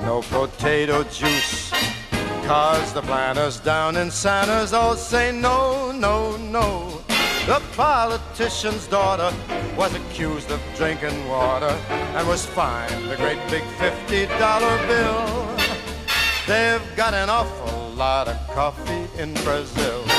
no 0.03 0.23
potato 0.23 1.05
juice. 1.05 1.71
Cause 2.47 2.93
the 2.93 3.03
planters 3.03 3.61
down 3.61 3.97
in 3.97 4.11
Santa's 4.11 4.73
all 4.73 4.97
say 4.97 5.31
no, 5.31 5.93
no, 5.93 6.37
no. 6.37 7.01
The 7.47 7.63
politician's 7.77 8.89
daughter 8.89 9.33
was 9.77 9.95
accused 9.95 10.51
of 10.51 10.61
drinking 10.77 11.29
water 11.29 11.75
and 12.17 12.27
was 12.27 12.45
fined 12.45 13.11
a 13.11 13.17
great 13.17 13.41
big 13.51 13.63
$50 13.79 14.89
bill. 14.89 15.57
They've 16.47 16.97
got 16.97 17.15
an 17.15 17.31
awful 17.31 17.91
lot 17.91 18.27
of 18.27 18.37
coffee 18.49 19.07
in 19.21 19.35
Brazil. 19.45 20.10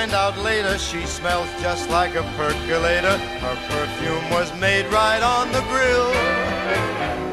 Find 0.00 0.14
out 0.14 0.38
later 0.38 0.78
she 0.78 1.04
smells 1.04 1.46
just 1.60 1.90
like 1.90 2.14
a 2.14 2.22
percolator. 2.34 3.18
Her 3.18 3.56
perfume 3.68 4.30
was 4.30 4.50
made 4.58 4.86
right 4.86 5.22
on 5.22 5.52
the 5.52 5.60
grill. 5.72 6.10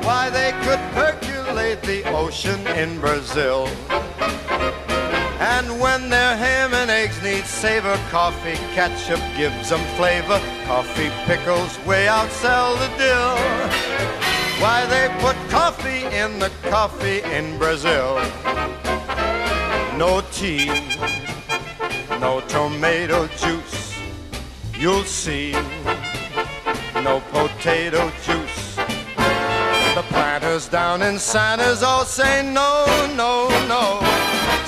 Why 0.04 0.30
they 0.30 0.52
could 0.66 0.82
percolate 0.92 1.82
the 1.84 2.04
ocean 2.14 2.60
in 2.68 3.00
Brazil. 3.00 3.68
And 5.40 5.80
when 5.80 6.10
their 6.10 6.36
ham 6.36 6.74
and 6.74 6.92
eggs 6.92 7.24
need 7.24 7.46
savor, 7.46 7.98
coffee 8.10 8.58
ketchup 8.76 9.22
gives 9.38 9.70
them 9.70 9.84
flavor. 9.96 10.42
Coffee 10.66 11.12
pickles 11.26 11.74
way 11.86 12.08
outsell 12.08 12.78
the 12.84 12.92
dill. 12.98 13.38
Why 14.62 14.86
they 14.94 15.08
put 15.22 15.38
coffee 15.50 16.04
in 16.14 16.38
the 16.40 16.52
coffee 16.64 17.22
in 17.22 17.58
Brazil. 17.58 18.20
No 19.98 20.22
tea, 20.34 20.68
tomato 22.58 23.28
juice. 23.38 23.94
You'll 24.80 25.04
see 25.04 25.52
no 27.08 27.22
potato 27.32 28.12
juice. 28.26 28.76
The 29.98 30.04
planters 30.10 30.68
down 30.68 31.04
in 31.04 31.20
Santa's 31.20 31.84
all 31.84 32.04
say 32.04 32.42
no, 32.42 32.72
no, 33.16 33.48
no. 33.74 33.86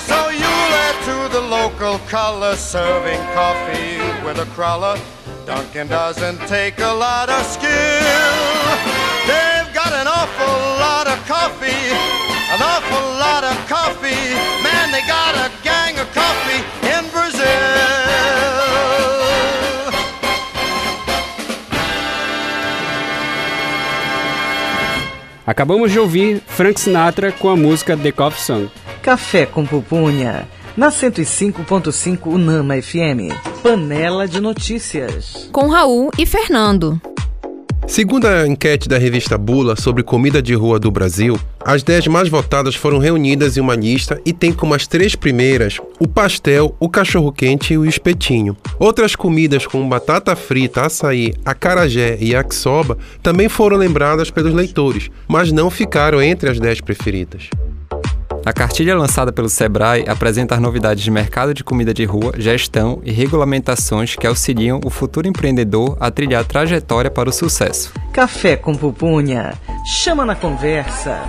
So 0.08 0.18
you'll 0.40 0.72
add 0.86 0.98
to 1.10 1.16
the 1.36 1.40
local 1.40 1.98
color, 2.06 2.54
serving 2.54 3.22
coffee 3.34 3.98
with 4.24 4.38
a 4.38 4.46
crawler. 4.54 4.96
Dunkin' 5.44 5.88
doesn't 5.88 6.38
take 6.46 6.78
a 6.78 6.94
lot 7.06 7.28
of 7.28 7.42
skill. 7.44 8.60
They've 9.30 9.70
got 9.74 9.92
an 10.00 10.06
awful 10.06 10.56
lot 10.86 11.06
of 11.08 11.18
coffee, 11.26 12.29
an 12.52 12.60
awful 12.60 13.06
lot 13.24 13.44
of 13.44 13.56
coffee. 13.68 14.34
Man, 14.62 14.90
they 14.90 15.02
got 15.06 15.34
a 15.36 15.50
gang 15.62 15.98
of 15.98 16.08
coffee 16.12 16.62
in 16.82 17.02
Brazil. 17.10 17.60
Acabamos 25.46 25.90
de 25.90 25.98
ouvir 25.98 26.42
Frank 26.46 26.80
Sinatra 26.80 27.32
com 27.32 27.48
a 27.48 27.56
música 27.56 27.96
The 27.96 28.12
Coffee 28.12 28.42
Song. 28.42 28.70
Café 29.02 29.46
com 29.46 29.66
Pupunha, 29.66 30.46
na 30.76 30.90
105.5 30.90 32.26
Unama 32.26 32.80
FM. 32.80 33.34
Panela 33.62 34.28
de 34.28 34.40
notícias. 34.40 35.48
Com 35.52 35.68
Raul 35.68 36.10
e 36.18 36.24
Fernando. 36.24 37.00
Segundo 37.86 38.26
a 38.26 38.46
enquete 38.46 38.88
da 38.88 38.98
revista 38.98 39.36
Bula 39.36 39.74
sobre 39.74 40.02
comida 40.02 40.40
de 40.40 40.54
rua 40.54 40.78
do 40.78 40.90
Brasil, 40.90 41.38
as 41.64 41.82
10 41.82 42.06
mais 42.06 42.28
votadas 42.28 42.74
foram 42.74 42.98
reunidas 42.98 43.56
em 43.56 43.60
uma 43.60 43.74
lista 43.74 44.20
e 44.24 44.32
tem 44.32 44.52
como 44.52 44.74
as 44.74 44.86
três 44.86 45.16
primeiras 45.16 45.78
o 45.98 46.06
pastel, 46.06 46.74
o 46.78 46.88
cachorro-quente 46.88 47.74
e 47.74 47.78
o 47.78 47.84
espetinho. 47.84 48.56
Outras 48.78 49.16
comidas 49.16 49.66
como 49.66 49.88
batata 49.88 50.36
frita, 50.36 50.86
açaí, 50.86 51.34
acarajé 51.44 52.16
e 52.20 52.30
yakisoba 52.30 52.96
também 53.22 53.48
foram 53.48 53.76
lembradas 53.76 54.30
pelos 54.30 54.54
leitores, 54.54 55.10
mas 55.26 55.50
não 55.50 55.68
ficaram 55.68 56.22
entre 56.22 56.48
as 56.48 56.60
10 56.60 56.80
preferidas. 56.82 57.50
A 58.44 58.54
cartilha 58.54 58.96
lançada 58.96 59.30
pelo 59.30 59.50
Sebrae 59.50 60.04
apresenta 60.08 60.54
as 60.54 60.60
novidades 60.60 61.04
de 61.04 61.10
mercado 61.10 61.52
de 61.52 61.62
comida 61.62 61.92
de 61.92 62.04
rua, 62.04 62.32
gestão 62.38 63.00
e 63.04 63.12
regulamentações 63.12 64.16
que 64.16 64.26
auxiliam 64.26 64.80
o 64.82 64.88
futuro 64.88 65.28
empreendedor 65.28 65.96
a 66.00 66.10
trilhar 66.10 66.40
a 66.40 66.44
trajetória 66.44 67.10
para 67.10 67.28
o 67.28 67.32
sucesso. 67.32 67.92
Café 68.12 68.56
com 68.56 68.74
Pupunha, 68.74 69.52
chama 69.84 70.24
na 70.24 70.34
conversa. 70.34 71.20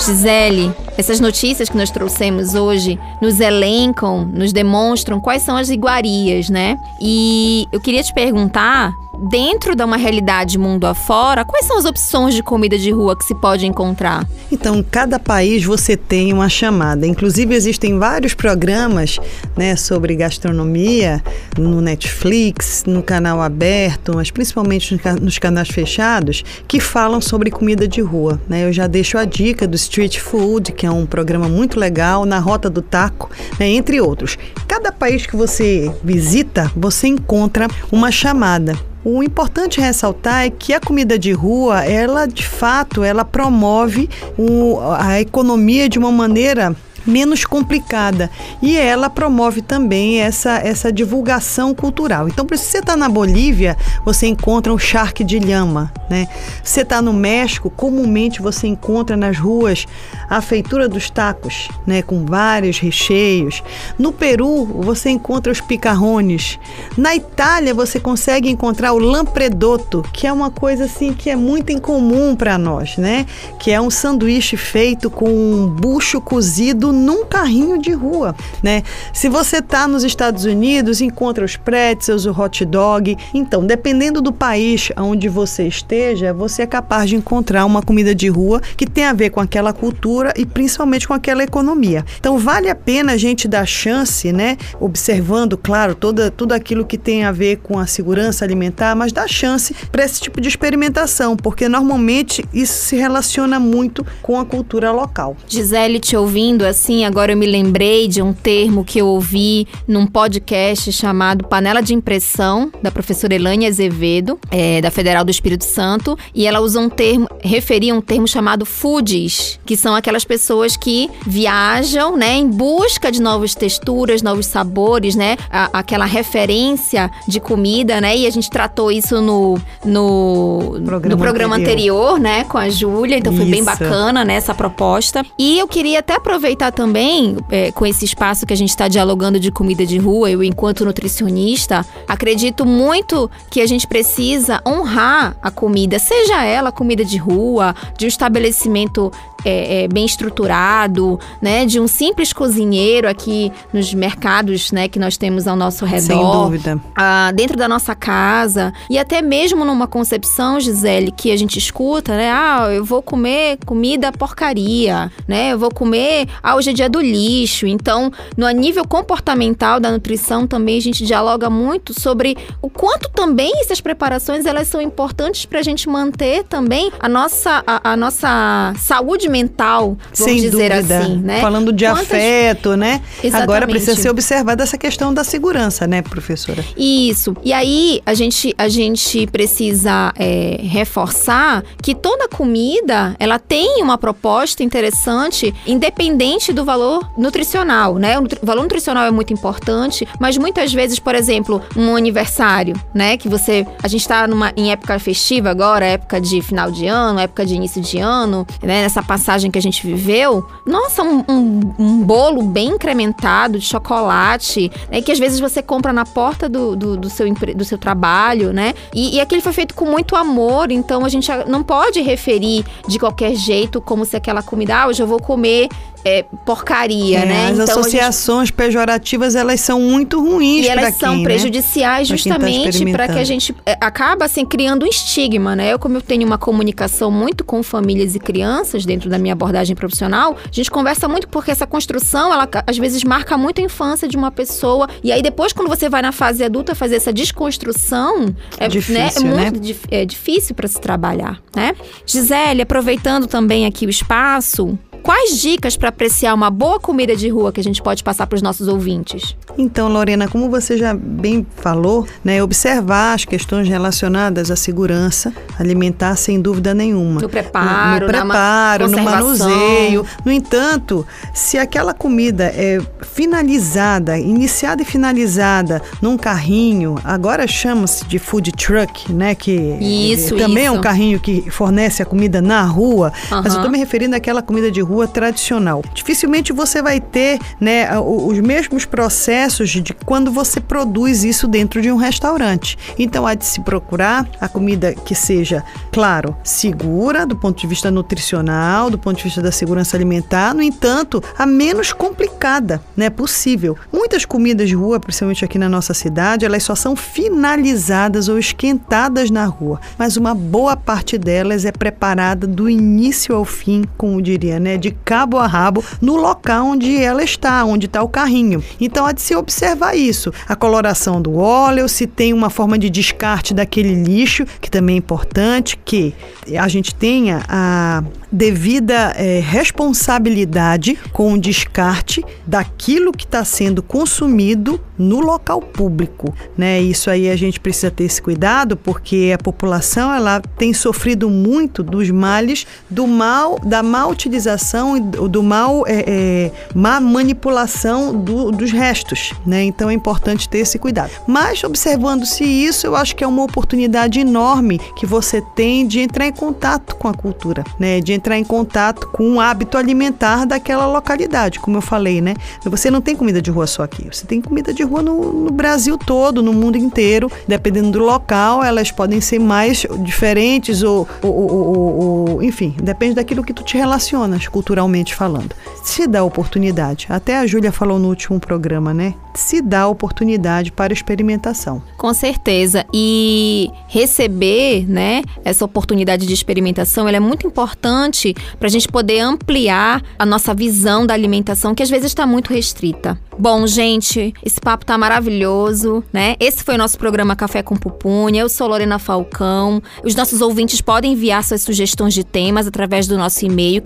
Gisele, 0.00 0.72
essas 0.98 1.20
notícias 1.20 1.68
que 1.68 1.76
nós 1.76 1.90
trouxemos 1.90 2.54
hoje 2.54 2.98
nos 3.22 3.38
elencam, 3.38 4.24
nos 4.24 4.52
demonstram 4.52 5.20
quais 5.20 5.42
são 5.42 5.56
as 5.56 5.68
iguarias, 5.68 6.48
né? 6.50 6.76
E 7.00 7.66
eu 7.70 7.80
queria 7.80 8.02
te 8.02 8.12
perguntar 8.12 8.92
dentro 9.28 9.74
de 9.74 9.82
uma 9.82 9.96
realidade 9.96 10.58
mundo 10.58 10.86
afora, 10.86 11.44
quais 11.44 11.66
são 11.66 11.78
as 11.78 11.84
opções 11.84 12.34
de 12.34 12.42
comida 12.42 12.78
de 12.78 12.90
rua 12.90 13.16
que 13.16 13.24
se 13.24 13.34
pode 13.34 13.66
encontrar? 13.66 14.26
Então, 14.52 14.84
cada 14.88 15.18
país 15.18 15.64
você 15.64 15.96
tem 15.96 16.32
uma 16.32 16.48
chamada. 16.48 17.06
Inclusive, 17.06 17.54
existem 17.54 17.98
vários 17.98 18.34
programas 18.34 19.18
né, 19.56 19.76
sobre 19.76 20.14
gastronomia 20.14 21.22
no 21.58 21.80
Netflix, 21.80 22.84
no 22.86 23.02
canal 23.02 23.40
aberto, 23.40 24.12
mas 24.14 24.30
principalmente 24.30 25.00
nos 25.20 25.38
canais 25.38 25.68
fechados, 25.68 26.44
que 26.68 26.78
falam 26.78 27.20
sobre 27.20 27.50
comida 27.50 27.88
de 27.88 28.00
rua. 28.00 28.40
Né? 28.48 28.66
Eu 28.66 28.72
já 28.72 28.86
deixo 28.86 29.16
a 29.16 29.24
dica 29.24 29.66
do 29.66 29.76
Street 29.76 30.18
Food, 30.18 30.72
que 30.72 30.86
é 30.86 30.90
um 30.90 31.06
programa 31.06 31.48
muito 31.48 31.78
legal, 31.80 32.24
na 32.24 32.38
Rota 32.38 32.68
do 32.68 32.82
Taco, 32.82 33.30
né, 33.58 33.68
entre 33.68 34.00
outros. 34.00 34.36
Cada 34.68 34.92
país 34.92 35.26
que 35.26 35.36
você 35.36 35.92
visita, 36.02 36.70
você 36.76 37.08
encontra 37.08 37.68
uma 37.90 38.10
chamada. 38.10 38.78
O 39.04 39.22
importante 39.22 39.80
ressaltar 39.82 40.46
é 40.46 40.50
que 40.50 40.72
a 40.72 40.80
comida 40.80 41.18
de 41.18 41.30
rua, 41.30 41.84
ela 41.84 42.26
de 42.26 42.46
fato, 42.46 43.04
ela 43.04 43.22
promove 43.22 44.08
o, 44.38 44.78
a 44.98 45.20
economia 45.20 45.90
de 45.90 45.98
uma 45.98 46.10
maneira 46.10 46.74
menos 47.06 47.44
complicada. 47.44 48.30
E 48.62 48.76
ela 48.76 49.10
promove 49.10 49.62
também 49.62 50.20
essa, 50.20 50.58
essa 50.58 50.92
divulgação 50.92 51.74
cultural. 51.74 52.28
Então, 52.28 52.46
se 52.54 52.64
você 52.64 52.78
está 52.78 52.96
na 52.96 53.08
Bolívia, 53.08 53.76
você 54.04 54.26
encontra 54.26 54.72
um 54.72 54.78
charque 54.78 55.24
de 55.24 55.38
lhama. 55.38 55.92
Né? 56.08 56.28
Você 56.62 56.82
está 56.82 57.00
no 57.00 57.12
México, 57.12 57.70
comumente 57.70 58.42
você 58.42 58.66
encontra 58.66 59.16
nas 59.16 59.38
ruas 59.38 59.86
a 60.28 60.40
feitura 60.40 60.88
dos 60.88 61.10
tacos, 61.10 61.68
né? 61.86 62.02
com 62.02 62.24
vários 62.24 62.78
recheios. 62.78 63.62
No 63.98 64.12
Peru, 64.12 64.64
você 64.64 65.10
encontra 65.10 65.52
os 65.52 65.60
picarrones. 65.60 66.58
Na 66.96 67.14
Itália, 67.14 67.74
você 67.74 67.98
consegue 67.98 68.50
encontrar 68.50 68.92
o 68.92 68.98
lampredotto, 68.98 70.04
que 70.12 70.26
é 70.26 70.32
uma 70.32 70.50
coisa 70.50 70.84
assim 70.84 71.12
que 71.12 71.30
é 71.30 71.36
muito 71.36 71.72
incomum 71.72 72.34
para 72.34 72.56
nós, 72.58 72.96
né? 72.96 73.26
Que 73.58 73.70
é 73.70 73.80
um 73.80 73.90
sanduíche 73.90 74.56
feito 74.56 75.10
com 75.10 75.28
um 75.28 75.66
bucho 75.66 76.20
cozido 76.20 76.92
num 76.94 77.24
carrinho 77.24 77.78
de 77.78 77.92
rua, 77.92 78.34
né? 78.62 78.82
Se 79.12 79.28
você 79.28 79.58
está 79.58 79.86
nos 79.88 80.04
Estados 80.04 80.44
Unidos, 80.44 81.00
encontra 81.00 81.44
os 81.44 81.56
pretzels, 81.56 82.26
o 82.26 82.30
hot 82.30 82.64
dog. 82.64 83.16
Então, 83.32 83.64
dependendo 83.66 84.20
do 84.20 84.32
país 84.32 84.90
onde 84.96 85.28
você 85.28 85.66
esteja, 85.66 86.32
você 86.32 86.62
é 86.62 86.66
capaz 86.66 87.08
de 87.10 87.16
encontrar 87.16 87.64
uma 87.64 87.82
comida 87.82 88.14
de 88.14 88.28
rua 88.28 88.60
que 88.76 88.86
tem 88.86 89.04
a 89.04 89.12
ver 89.12 89.30
com 89.30 89.40
aquela 89.40 89.72
cultura 89.72 90.32
e 90.36 90.46
principalmente 90.46 91.08
com 91.08 91.14
aquela 91.14 91.42
economia. 91.42 92.04
Então, 92.18 92.38
vale 92.38 92.68
a 92.68 92.74
pena 92.74 93.12
a 93.12 93.16
gente 93.16 93.48
dar 93.48 93.66
chance, 93.66 94.32
né? 94.32 94.56
Observando, 94.80 95.56
claro, 95.56 95.94
toda, 95.94 96.30
tudo 96.30 96.52
aquilo 96.52 96.84
que 96.84 96.98
tem 96.98 97.24
a 97.24 97.32
ver 97.32 97.56
com 97.56 97.78
a 97.78 97.86
segurança 97.86 98.44
alimentar, 98.44 98.94
mas 98.94 99.12
dar 99.12 99.28
chance 99.28 99.74
para 99.90 100.04
esse 100.04 100.20
tipo 100.20 100.40
de 100.40 100.48
experimentação, 100.48 101.36
porque 101.36 101.68
normalmente 101.68 102.44
isso 102.52 102.74
se 102.86 102.96
relaciona 102.96 103.58
muito 103.58 104.06
com 104.22 104.38
a 104.38 104.44
cultura 104.44 104.92
local. 104.92 105.36
Gisele, 105.48 105.98
te 105.98 106.16
ouvindo, 106.16 106.64
assim, 106.64 106.83
assim, 106.84 107.06
agora 107.06 107.32
eu 107.32 107.36
me 107.36 107.46
lembrei 107.46 108.06
de 108.06 108.20
um 108.20 108.34
termo 108.34 108.84
que 108.84 109.00
eu 109.00 109.06
ouvi 109.06 109.66
num 109.88 110.06
podcast 110.06 110.92
chamado 110.92 111.44
Panela 111.44 111.80
de 111.80 111.94
Impressão, 111.94 112.70
da 112.82 112.90
professora 112.90 113.34
Elane 113.34 113.66
Azevedo, 113.66 114.38
é, 114.50 114.82
da 114.82 114.90
Federal 114.90 115.24
do 115.24 115.30
Espírito 115.30 115.64
Santo, 115.64 116.18
e 116.34 116.46
ela 116.46 116.60
usa 116.60 116.78
um 116.78 116.90
termo, 116.90 117.26
referia 117.40 117.94
um 117.94 118.02
termo 118.02 118.28
chamado 118.28 118.66
foodies, 118.66 119.58
que 119.64 119.78
são 119.78 119.96
aquelas 119.96 120.26
pessoas 120.26 120.76
que 120.76 121.10
viajam, 121.26 122.18
né, 122.18 122.34
em 122.34 122.46
busca 122.46 123.10
de 123.10 123.22
novas 123.22 123.54
texturas, 123.54 124.20
novos 124.20 124.44
sabores, 124.44 125.16
né, 125.16 125.38
a, 125.50 125.78
aquela 125.78 126.04
referência 126.04 127.10
de 127.26 127.40
comida, 127.40 127.98
né, 127.98 128.14
e 128.14 128.26
a 128.26 128.30
gente 128.30 128.50
tratou 128.50 128.92
isso 128.92 129.22
no, 129.22 129.58
no, 129.82 130.82
programa, 130.84 131.16
no 131.16 131.22
programa 131.22 131.56
anterior. 131.56 132.16
anterior, 132.16 132.20
né, 132.20 132.44
com 132.44 132.58
a 132.58 132.68
Júlia, 132.68 133.16
então 133.16 133.32
foi 133.32 133.44
isso. 133.44 133.50
bem 133.52 133.64
bacana, 133.64 134.22
né, 134.22 134.34
essa 134.34 134.54
proposta. 134.54 135.24
E 135.38 135.58
eu 135.58 135.66
queria 135.66 136.00
até 136.00 136.16
aproveitar 136.16 136.73
também, 136.74 137.36
é, 137.50 137.72
com 137.72 137.86
esse 137.86 138.04
espaço 138.04 138.44
que 138.44 138.52
a 138.52 138.56
gente 138.56 138.70
está 138.70 138.88
dialogando 138.88 139.38
de 139.38 139.50
comida 139.50 139.86
de 139.86 139.96
rua, 139.98 140.30
eu, 140.30 140.42
enquanto 140.42 140.84
nutricionista, 140.84 141.86
acredito 142.06 142.66
muito 142.66 143.30
que 143.50 143.60
a 143.60 143.66
gente 143.66 143.86
precisa 143.86 144.60
honrar 144.66 145.36
a 145.40 145.50
comida, 145.50 145.98
seja 145.98 146.44
ela 146.44 146.72
comida 146.72 147.04
de 147.04 147.16
rua, 147.16 147.74
de 147.96 148.04
um 148.04 148.08
estabelecimento 148.08 149.10
é, 149.44 149.84
é, 149.84 149.88
bem 149.88 150.04
estruturado, 150.04 151.18
né? 151.40 151.66
De 151.66 151.78
um 151.78 151.86
simples 151.86 152.32
cozinheiro 152.32 153.08
aqui 153.08 153.52
nos 153.72 153.92
mercados, 153.92 154.72
né? 154.72 154.88
Que 154.88 154.98
nós 154.98 155.16
temos 155.16 155.46
ao 155.46 155.56
nosso 155.56 155.84
redor. 155.84 156.06
Sem 156.06 156.16
dúvida. 156.18 156.80
Ah, 156.96 157.30
dentro 157.34 157.56
da 157.56 157.68
nossa 157.68 157.94
casa. 157.94 158.72
E 158.88 158.98
até 158.98 159.20
mesmo 159.20 159.64
numa 159.64 159.86
concepção, 159.86 160.58
Gisele, 160.60 161.12
que 161.12 161.30
a 161.30 161.36
gente 161.36 161.58
escuta, 161.58 162.16
né? 162.16 162.30
Ah, 162.32 162.68
eu 162.72 162.84
vou 162.84 163.02
comer 163.02 163.58
comida 163.64 164.12
porcaria, 164.12 165.10
né? 165.26 165.52
Eu 165.52 165.58
vou 165.58 165.70
comer... 165.70 166.28
Ah, 166.42 166.56
hoje 166.56 166.70
é 166.70 166.72
dia 166.72 166.88
do 166.88 167.00
lixo. 167.00 167.66
Então, 167.66 168.10
no 168.36 168.48
nível 168.50 168.86
comportamental 168.86 169.80
da 169.80 169.90
nutrição 169.90 170.46
também 170.46 170.78
a 170.78 170.82
gente 170.82 171.04
dialoga 171.04 171.50
muito 171.50 171.98
sobre 171.98 172.36
o 172.62 172.70
quanto 172.70 173.08
também 173.10 173.52
essas 173.60 173.80
preparações, 173.80 174.46
elas 174.46 174.68
são 174.68 174.80
importantes 174.80 175.44
para 175.44 175.58
a 175.58 175.62
gente 175.62 175.88
manter 175.88 176.44
também 176.44 176.90
a 176.98 177.08
nossa, 177.08 177.62
a, 177.66 177.92
a 177.92 177.96
nossa 177.96 178.72
saúde 178.78 179.28
mental, 179.34 179.98
vamos 180.16 180.18
Sem 180.18 180.36
dizer 180.36 180.70
dúvida. 180.72 180.98
assim, 180.98 181.16
né? 181.16 181.40
Falando 181.40 181.72
de 181.72 181.84
Quantas... 181.84 182.02
afeto, 182.02 182.76
né? 182.76 183.00
Exatamente. 183.16 183.42
Agora 183.42 183.66
precisa 183.66 183.96
ser 184.00 184.08
observada 184.08 184.62
essa 184.62 184.78
questão 184.78 185.12
da 185.12 185.24
segurança, 185.24 185.88
né, 185.88 186.02
professora? 186.02 186.64
Isso. 186.76 187.36
E 187.42 187.52
aí 187.52 188.00
a 188.06 188.14
gente, 188.14 188.54
a 188.56 188.68
gente 188.68 189.26
precisa 189.26 190.12
é, 190.16 190.60
reforçar 190.62 191.64
que 191.82 191.94
toda 191.94 192.28
comida 192.28 193.16
ela 193.18 193.40
tem 193.40 193.82
uma 193.82 193.98
proposta 193.98 194.62
interessante, 194.62 195.52
independente 195.66 196.52
do 196.52 196.64
valor 196.64 197.10
nutricional, 197.18 197.96
né? 197.96 198.18
O 198.18 198.26
valor 198.42 198.62
nutricional 198.62 199.04
é 199.04 199.10
muito 199.10 199.32
importante, 199.32 200.06
mas 200.20 200.38
muitas 200.38 200.72
vezes, 200.72 201.00
por 201.00 201.14
exemplo, 201.14 201.60
um 201.76 201.96
aniversário, 201.96 202.76
né? 202.94 203.16
Que 203.16 203.28
você. 203.28 203.66
A 203.82 203.88
gente 203.88 204.02
está 204.02 204.26
em 204.56 204.70
época 204.70 204.96
festiva 205.00 205.50
agora, 205.50 205.84
época 205.84 206.20
de 206.20 206.40
final 206.40 206.70
de 206.70 206.86
ano, 206.86 207.18
época 207.18 207.44
de 207.44 207.54
início 207.54 207.82
de 207.82 207.98
ano, 207.98 208.46
né? 208.62 208.82
Nessa 208.82 209.02
passagem 209.24 209.50
que 209.50 209.58
a 209.58 209.62
gente 209.62 209.84
viveu. 209.86 210.46
Nossa, 210.66 211.02
um, 211.02 211.24
um, 211.26 211.60
um 211.78 212.02
bolo 212.02 212.42
bem 212.42 212.68
incrementado 212.68 213.58
de 213.58 213.64
chocolate, 213.64 214.70
né? 214.90 215.00
Que 215.00 215.10
às 215.10 215.18
vezes 215.18 215.40
você 215.40 215.62
compra 215.62 215.92
na 215.92 216.04
porta 216.04 216.46
do, 216.46 216.76
do, 216.76 216.96
do 216.96 217.08
seu, 217.08 217.26
do 217.32 217.64
seu 217.64 217.78
trabalho, 217.78 218.52
né? 218.52 218.74
E, 218.94 219.16
e 219.16 219.20
aquele 219.20 219.40
foi 219.40 219.52
feito 219.54 219.74
com 219.74 219.86
muito 219.86 220.14
amor, 220.14 220.70
então 220.70 221.04
a 221.04 221.08
gente 221.08 221.30
não 221.46 221.62
pode 221.62 222.02
referir 222.02 222.64
de 222.86 222.98
qualquer 222.98 223.34
jeito 223.34 223.80
como 223.80 224.04
se 224.04 224.14
aquela 224.14 224.42
comida, 224.42 224.76
ah, 224.82 224.88
hoje 224.88 225.02
eu 225.02 225.06
vou 225.06 225.20
comer 225.20 225.68
é, 226.04 226.22
porcaria, 226.44 227.20
é, 227.20 227.26
né? 227.26 227.46
As 227.46 227.58
então, 227.58 227.64
associações 227.64 228.48
gente... 228.48 228.56
pejorativas 228.56 229.34
elas 229.34 229.60
são 229.60 229.80
muito 229.80 230.20
ruins 230.20 230.66
e 230.66 230.68
elas 230.68 230.90
quem, 230.90 230.98
são 230.98 231.16
né? 231.16 231.24
prejudiciais 231.24 232.08
tá 232.08 232.14
justamente 232.14 232.84
para 232.92 233.08
que 233.08 233.18
a 233.18 233.24
gente 233.24 233.54
é, 233.64 233.76
acaba 233.80 234.26
assim 234.26 234.44
criando 234.44 234.84
um 234.84 234.88
estigma, 234.88 235.56
né? 235.56 235.72
Eu 235.72 235.78
como 235.78 235.96
eu 235.96 236.02
tenho 236.02 236.26
uma 236.26 236.36
comunicação 236.36 237.10
muito 237.10 237.42
com 237.42 237.62
famílias 237.62 238.14
e 238.14 238.20
crianças 238.20 238.84
dentro 238.84 239.08
da 239.08 239.18
minha 239.18 239.32
abordagem 239.32 239.74
profissional, 239.74 240.36
a 240.44 240.52
gente 240.52 240.70
conversa 240.70 241.08
muito 241.08 241.26
porque 241.28 241.50
essa 241.50 241.66
construção 241.66 242.32
ela 242.32 242.48
às 242.66 242.76
vezes 242.76 243.02
marca 243.02 243.38
muito 243.38 243.60
a 243.60 243.64
infância 243.64 244.06
de 244.06 244.16
uma 244.16 244.30
pessoa 244.30 244.88
e 245.02 245.10
aí 245.10 245.22
depois 245.22 245.52
quando 245.52 245.68
você 245.68 245.88
vai 245.88 246.02
na 246.02 246.12
fase 246.12 246.44
adulta 246.44 246.74
fazer 246.74 246.96
essa 246.96 247.12
desconstrução 247.12 248.34
é, 248.58 248.68
difícil, 248.68 249.22
né? 249.22 249.46
é 249.46 249.50
muito 249.50 249.68
né? 249.68 249.74
é 249.90 250.04
difícil 250.04 250.54
para 250.54 250.68
se 250.68 250.80
trabalhar, 250.80 251.40
né? 251.56 251.74
Gisele, 252.04 252.62
aproveitando 252.62 253.26
também 253.26 253.64
aqui 253.64 253.86
o 253.86 253.90
espaço, 253.90 254.78
quais 255.04 255.38
dicas 255.38 255.76
para 255.76 255.90
apreciar 255.90 256.32
uma 256.34 256.50
boa 256.50 256.80
comida 256.80 257.14
de 257.14 257.28
rua 257.28 257.52
que 257.52 257.60
a 257.60 257.62
gente 257.62 257.82
pode 257.82 258.02
passar 258.02 258.26
para 258.26 258.36
os 258.36 258.42
nossos 258.42 258.66
ouvintes? 258.66 259.36
Então, 259.58 259.86
Lorena, 259.88 260.26
como 260.26 260.48
você 260.48 260.78
já 260.78 260.94
bem 260.94 261.46
falou, 261.56 262.06
né, 262.24 262.42
observar 262.42 263.12
as 263.12 263.26
questões 263.26 263.68
relacionadas 263.68 264.50
à 264.50 264.56
segurança 264.56 265.32
alimentar 265.58 266.16
sem 266.16 266.40
dúvida 266.40 266.74
nenhuma. 266.74 267.20
No 267.20 267.28
preparo, 267.28 268.06
no, 268.06 268.12
no 268.12 268.18
preparo, 268.18 268.90
no 268.90 269.02
manuseio. 269.02 270.06
No 270.24 270.32
entanto, 270.32 271.06
se 271.34 271.58
aquela 271.58 271.92
comida 271.92 272.44
é 272.44 272.80
finalizada, 273.02 274.18
iniciada 274.18 274.80
e 274.80 274.84
finalizada 274.86 275.82
num 276.00 276.16
carrinho, 276.16 276.96
agora 277.04 277.46
chama-se 277.46 278.06
de 278.06 278.18
food 278.18 278.52
truck, 278.52 279.12
né, 279.12 279.34
que 279.34 279.52
isso, 279.52 280.34
também 280.34 280.64
isso. 280.64 280.74
é 280.74 280.78
um 280.78 280.80
carrinho 280.80 281.20
que 281.20 281.50
fornece 281.50 282.02
a 282.02 282.06
comida 282.06 282.40
na 282.40 282.62
rua, 282.62 283.12
uhum. 283.30 283.42
mas 283.42 283.52
eu 283.52 283.58
estou 283.58 283.70
me 283.70 283.76
referindo 283.76 284.16
àquela 284.16 284.40
comida 284.40 284.70
de 284.70 284.80
rua 284.80 284.93
rua 284.94 285.08
tradicional. 285.08 285.82
Dificilmente 285.92 286.52
você 286.52 286.80
vai 286.80 287.00
ter 287.00 287.40
né, 287.60 287.98
os 287.98 288.38
mesmos 288.38 288.84
processos 288.84 289.70
de 289.70 289.92
quando 289.92 290.30
você 290.30 290.60
produz 290.60 291.24
isso 291.24 291.48
dentro 291.48 291.82
de 291.82 291.90
um 291.90 291.96
restaurante. 291.96 292.78
Então 292.98 293.26
há 293.26 293.34
de 293.34 293.44
se 293.44 293.60
procurar 293.60 294.28
a 294.40 294.48
comida 294.48 294.94
que 294.94 295.14
seja, 295.14 295.64
claro, 295.90 296.36
segura 296.44 297.26
do 297.26 297.36
ponto 297.36 297.60
de 297.60 297.66
vista 297.66 297.90
nutricional, 297.90 298.88
do 298.88 298.98
ponto 298.98 299.16
de 299.16 299.24
vista 299.24 299.42
da 299.42 299.50
segurança 299.50 299.96
alimentar, 299.96 300.54
no 300.54 300.62
entanto, 300.62 301.22
a 301.36 301.44
menos 301.44 301.92
complicada 301.92 302.80
né, 302.96 303.10
possível. 303.10 303.76
Muitas 303.92 304.24
comidas 304.24 304.68
de 304.68 304.76
rua, 304.76 305.00
principalmente 305.00 305.44
aqui 305.44 305.58
na 305.58 305.68
nossa 305.68 305.92
cidade, 305.92 306.44
elas 306.44 306.62
só 306.62 306.74
são 306.74 306.94
finalizadas 306.94 308.28
ou 308.28 308.38
esquentadas 308.38 309.30
na 309.30 309.44
rua, 309.44 309.80
mas 309.98 310.16
uma 310.16 310.34
boa 310.34 310.76
parte 310.76 311.18
delas 311.18 311.64
é 311.64 311.72
preparada 311.72 312.46
do 312.46 312.70
início 312.70 313.34
ao 313.34 313.44
fim, 313.44 313.84
como 313.96 314.22
diria, 314.22 314.60
né, 314.60 314.76
de 314.84 314.90
cabo 315.02 315.38
a 315.38 315.46
rabo, 315.46 315.82
no 315.98 316.16
local 316.16 316.66
onde 316.66 316.94
ela 317.02 317.22
está, 317.22 317.64
onde 317.64 317.86
está 317.86 318.02
o 318.02 318.08
carrinho. 318.08 318.62
Então 318.78 319.06
há 319.06 319.12
de 319.12 319.22
se 319.22 319.34
observar 319.34 319.96
isso, 319.96 320.30
a 320.46 320.54
coloração 320.54 321.22
do 321.22 321.38
óleo, 321.38 321.88
se 321.88 322.06
tem 322.06 322.34
uma 322.34 322.50
forma 322.50 322.78
de 322.78 322.90
descarte 322.90 323.54
daquele 323.54 323.94
lixo, 323.94 324.44
que 324.60 324.70
também 324.70 324.96
é 324.96 324.98
importante, 324.98 325.78
que 325.82 326.14
a 326.58 326.68
gente 326.68 326.94
tenha 326.94 327.42
a 327.48 328.04
devida 328.30 329.14
é, 329.16 329.40
responsabilidade 329.40 330.98
com 331.12 331.32
o 331.32 331.40
descarte 331.40 332.22
daquilo 332.46 333.12
que 333.12 333.24
está 333.24 333.44
sendo 333.44 333.82
consumido 333.82 334.80
no 334.98 335.20
local 335.20 335.60
público, 335.60 336.34
né? 336.56 336.80
Isso 336.80 337.10
aí 337.10 337.30
a 337.30 337.36
gente 337.36 337.60
precisa 337.60 337.90
ter 337.90 338.04
esse 338.04 338.20
cuidado 338.20 338.76
porque 338.76 339.32
a 339.34 339.42
população 339.42 340.12
ela 340.12 340.40
tem 340.40 340.72
sofrido 340.72 341.30
muito 341.30 341.82
dos 341.82 342.10
males 342.10 342.66
do 342.90 343.06
mal, 343.06 343.58
da 343.60 343.82
má 343.82 344.06
utilização 344.06 344.73
e 344.96 345.00
do 345.00 345.42
mal 345.42 345.84
é, 345.86 346.04
é, 346.06 346.52
má 346.74 347.00
manipulação 347.00 348.14
do, 348.14 348.50
dos 348.50 348.72
restos, 348.72 349.32
né? 349.46 349.62
Então 349.62 349.88
é 349.88 349.94
importante 349.94 350.48
ter 350.48 350.58
esse 350.58 350.78
cuidado. 350.78 351.10
Mas 351.26 351.62
observando-se 351.62 352.44
isso, 352.44 352.86
eu 352.86 352.96
acho 352.96 353.14
que 353.14 353.22
é 353.22 353.26
uma 353.26 353.42
oportunidade 353.42 354.20
enorme 354.20 354.80
que 354.96 355.06
você 355.06 355.40
tem 355.54 355.86
de 355.86 356.00
entrar 356.00 356.26
em 356.26 356.32
contato 356.32 356.96
com 356.96 357.08
a 357.08 357.14
cultura, 357.14 357.64
né? 357.78 358.00
De 358.00 358.12
entrar 358.12 358.38
em 358.38 358.44
contato 358.44 359.08
com 359.12 359.34
o 359.34 359.40
hábito 359.40 359.78
alimentar 359.78 360.44
daquela 360.44 360.86
localidade, 360.86 361.60
como 361.60 361.76
eu 361.76 361.82
falei, 361.82 362.20
né? 362.20 362.34
Você 362.64 362.90
não 362.90 363.00
tem 363.00 363.14
comida 363.14 363.40
de 363.40 363.50
rua 363.50 363.66
só 363.66 363.82
aqui, 363.82 364.08
você 364.10 364.26
tem 364.26 364.40
comida 364.40 364.72
de 364.72 364.82
rua 364.82 365.02
no, 365.02 365.32
no 365.32 365.50
Brasil 365.50 365.96
todo, 365.96 366.42
no 366.42 366.52
mundo 366.52 366.76
inteiro. 366.76 367.30
Dependendo 367.46 367.92
do 367.92 367.98
local, 368.00 368.64
elas 368.64 368.90
podem 368.90 369.20
ser 369.20 369.38
mais 369.38 369.86
diferentes 370.02 370.82
ou, 370.82 371.06
ou, 371.22 371.32
ou, 371.32 371.98
ou 371.98 372.42
enfim, 372.42 372.74
depende 372.82 373.14
daquilo 373.14 373.44
que 373.44 373.52
tu 373.52 373.62
te 373.62 373.76
relacionas 373.76 374.48
culturalmente 374.54 375.16
falando. 375.16 375.52
Se 375.82 376.06
dá 376.06 376.22
oportunidade, 376.22 377.06
até 377.08 377.36
a 377.36 377.44
Júlia 377.44 377.72
falou 377.72 377.98
no 377.98 378.08
último 378.08 378.38
programa, 378.38 378.94
né? 378.94 379.12
Se 379.34 379.60
dá 379.60 379.88
oportunidade 379.88 380.70
para 380.70 380.92
experimentação. 380.92 381.82
Com 381.98 382.14
certeza. 382.14 382.86
E 382.94 383.68
receber, 383.88 384.88
né, 384.88 385.22
essa 385.44 385.64
oportunidade 385.64 386.24
de 386.24 386.32
experimentação, 386.32 387.08
ela 387.08 387.16
é 387.16 387.20
muito 387.20 387.48
importante 387.48 388.32
para 388.56 388.68
a 388.68 388.70
gente 388.70 388.86
poder 388.86 389.18
ampliar 389.18 390.00
a 390.16 390.24
nossa 390.24 390.54
visão 390.54 391.04
da 391.04 391.14
alimentação, 391.14 391.74
que 391.74 391.82
às 391.82 391.90
vezes 391.90 392.06
está 392.06 392.24
muito 392.24 392.52
restrita. 392.52 393.18
Bom, 393.36 393.66
gente, 393.66 394.32
esse 394.44 394.60
papo 394.60 394.86
tá 394.86 394.96
maravilhoso, 394.96 396.04
né? 396.12 396.36
Esse 396.38 396.62
foi 396.62 396.76
o 396.76 396.78
nosso 396.78 396.96
programa 396.96 397.34
Café 397.34 397.60
com 397.60 397.74
Pupunha. 397.74 398.42
Eu 398.42 398.48
sou 398.48 398.68
Lorena 398.68 399.00
Falcão. 399.00 399.82
Os 400.04 400.14
nossos 400.14 400.40
ouvintes 400.40 400.80
podem 400.80 401.14
enviar 401.14 401.42
suas 401.42 401.62
sugestões 401.62 402.14
de 402.14 402.22
temas 402.22 402.68
através 402.68 403.08
do 403.08 403.18
nosso 403.18 403.44
e-mail 403.44 403.82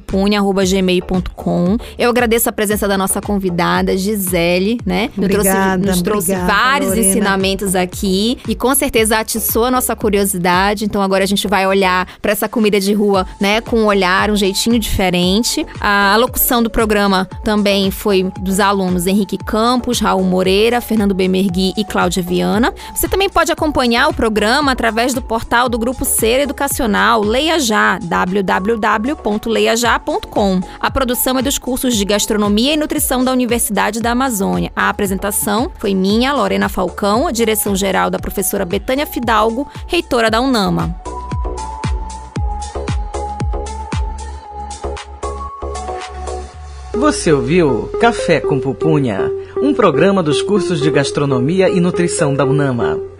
cafécompupunha@gmail.com. 0.00 1.76
Eu 1.98 2.10
agradeço 2.10 2.48
a 2.48 2.52
presença 2.52 2.88
da 2.88 2.96
nossa 2.96 3.20
convidada 3.20 3.96
Gisele, 3.96 4.80
né? 4.84 5.10
Obrigada, 5.16 5.76
nos 5.76 5.84
trouxe, 5.84 5.86
nos 5.86 6.02
trouxe 6.02 6.32
obrigada, 6.32 6.52
vários 6.52 6.90
Lorena. 6.90 7.08
ensinamentos 7.08 7.74
aqui 7.74 8.38
e 8.48 8.54
com 8.54 8.74
certeza 8.74 9.18
atiçou 9.18 9.64
a 9.64 9.70
nossa 9.70 9.94
curiosidade. 9.94 10.84
Então 10.84 11.02
agora 11.02 11.24
a 11.24 11.26
gente 11.26 11.46
vai 11.46 11.66
olhar 11.66 12.06
para 12.20 12.32
essa 12.32 12.48
comida 12.48 12.80
de 12.80 12.92
rua, 12.92 13.26
né, 13.40 13.60
com 13.60 13.80
um 13.80 13.86
olhar, 13.86 14.30
um 14.30 14.36
jeitinho 14.36 14.78
diferente. 14.78 15.66
A 15.80 16.16
locução 16.18 16.62
do 16.62 16.70
programa 16.70 17.28
também 17.44 17.90
foi 17.90 18.30
dos 18.40 18.60
alunos 18.60 19.06
Henrique 19.06 19.38
Campos, 19.38 20.00
Raul 20.00 20.24
Moreira, 20.24 20.80
Fernando 20.80 21.14
Bemergui 21.14 21.72
e 21.76 21.84
Cláudia 21.84 22.22
Viana. 22.22 22.72
Você 22.94 23.08
também 23.08 23.28
pode 23.28 23.52
acompanhar 23.52 24.08
o 24.08 24.14
programa 24.14 24.72
através 24.72 25.14
do 25.14 25.22
portal 25.22 25.68
do 25.68 25.78
Grupo 25.78 26.04
Ser 26.04 26.40
Educacional 26.40 27.22
Leia 27.22 27.58
Já, 27.58 27.98
www.leiajá.com. 29.90 30.60
A 30.78 30.90
produção 30.90 31.38
é 31.38 31.42
dos 31.42 31.58
cursos 31.58 31.96
de 31.96 32.04
Gastronomia 32.04 32.74
e 32.74 32.76
Nutrição 32.76 33.24
da 33.24 33.32
Universidade 33.32 34.00
da 34.00 34.12
Amazônia. 34.12 34.70
A 34.76 34.88
apresentação 34.88 35.70
foi 35.78 35.94
minha, 35.94 36.32
Lorena 36.32 36.68
Falcão, 36.68 37.30
direção 37.32 37.74
geral 37.74 38.10
da 38.10 38.18
professora 38.18 38.64
Betânia 38.64 39.06
Fidalgo, 39.06 39.66
reitora 39.86 40.30
da 40.30 40.40
UNAMA. 40.40 40.94
Você 46.92 47.32
ouviu 47.32 47.88
Café 48.00 48.40
com 48.40 48.60
Pupunha, 48.60 49.30
um 49.62 49.72
programa 49.72 50.22
dos 50.22 50.42
cursos 50.42 50.80
de 50.80 50.90
Gastronomia 50.90 51.70
e 51.70 51.80
Nutrição 51.80 52.34
da 52.34 52.44
UNAMA. 52.44 53.19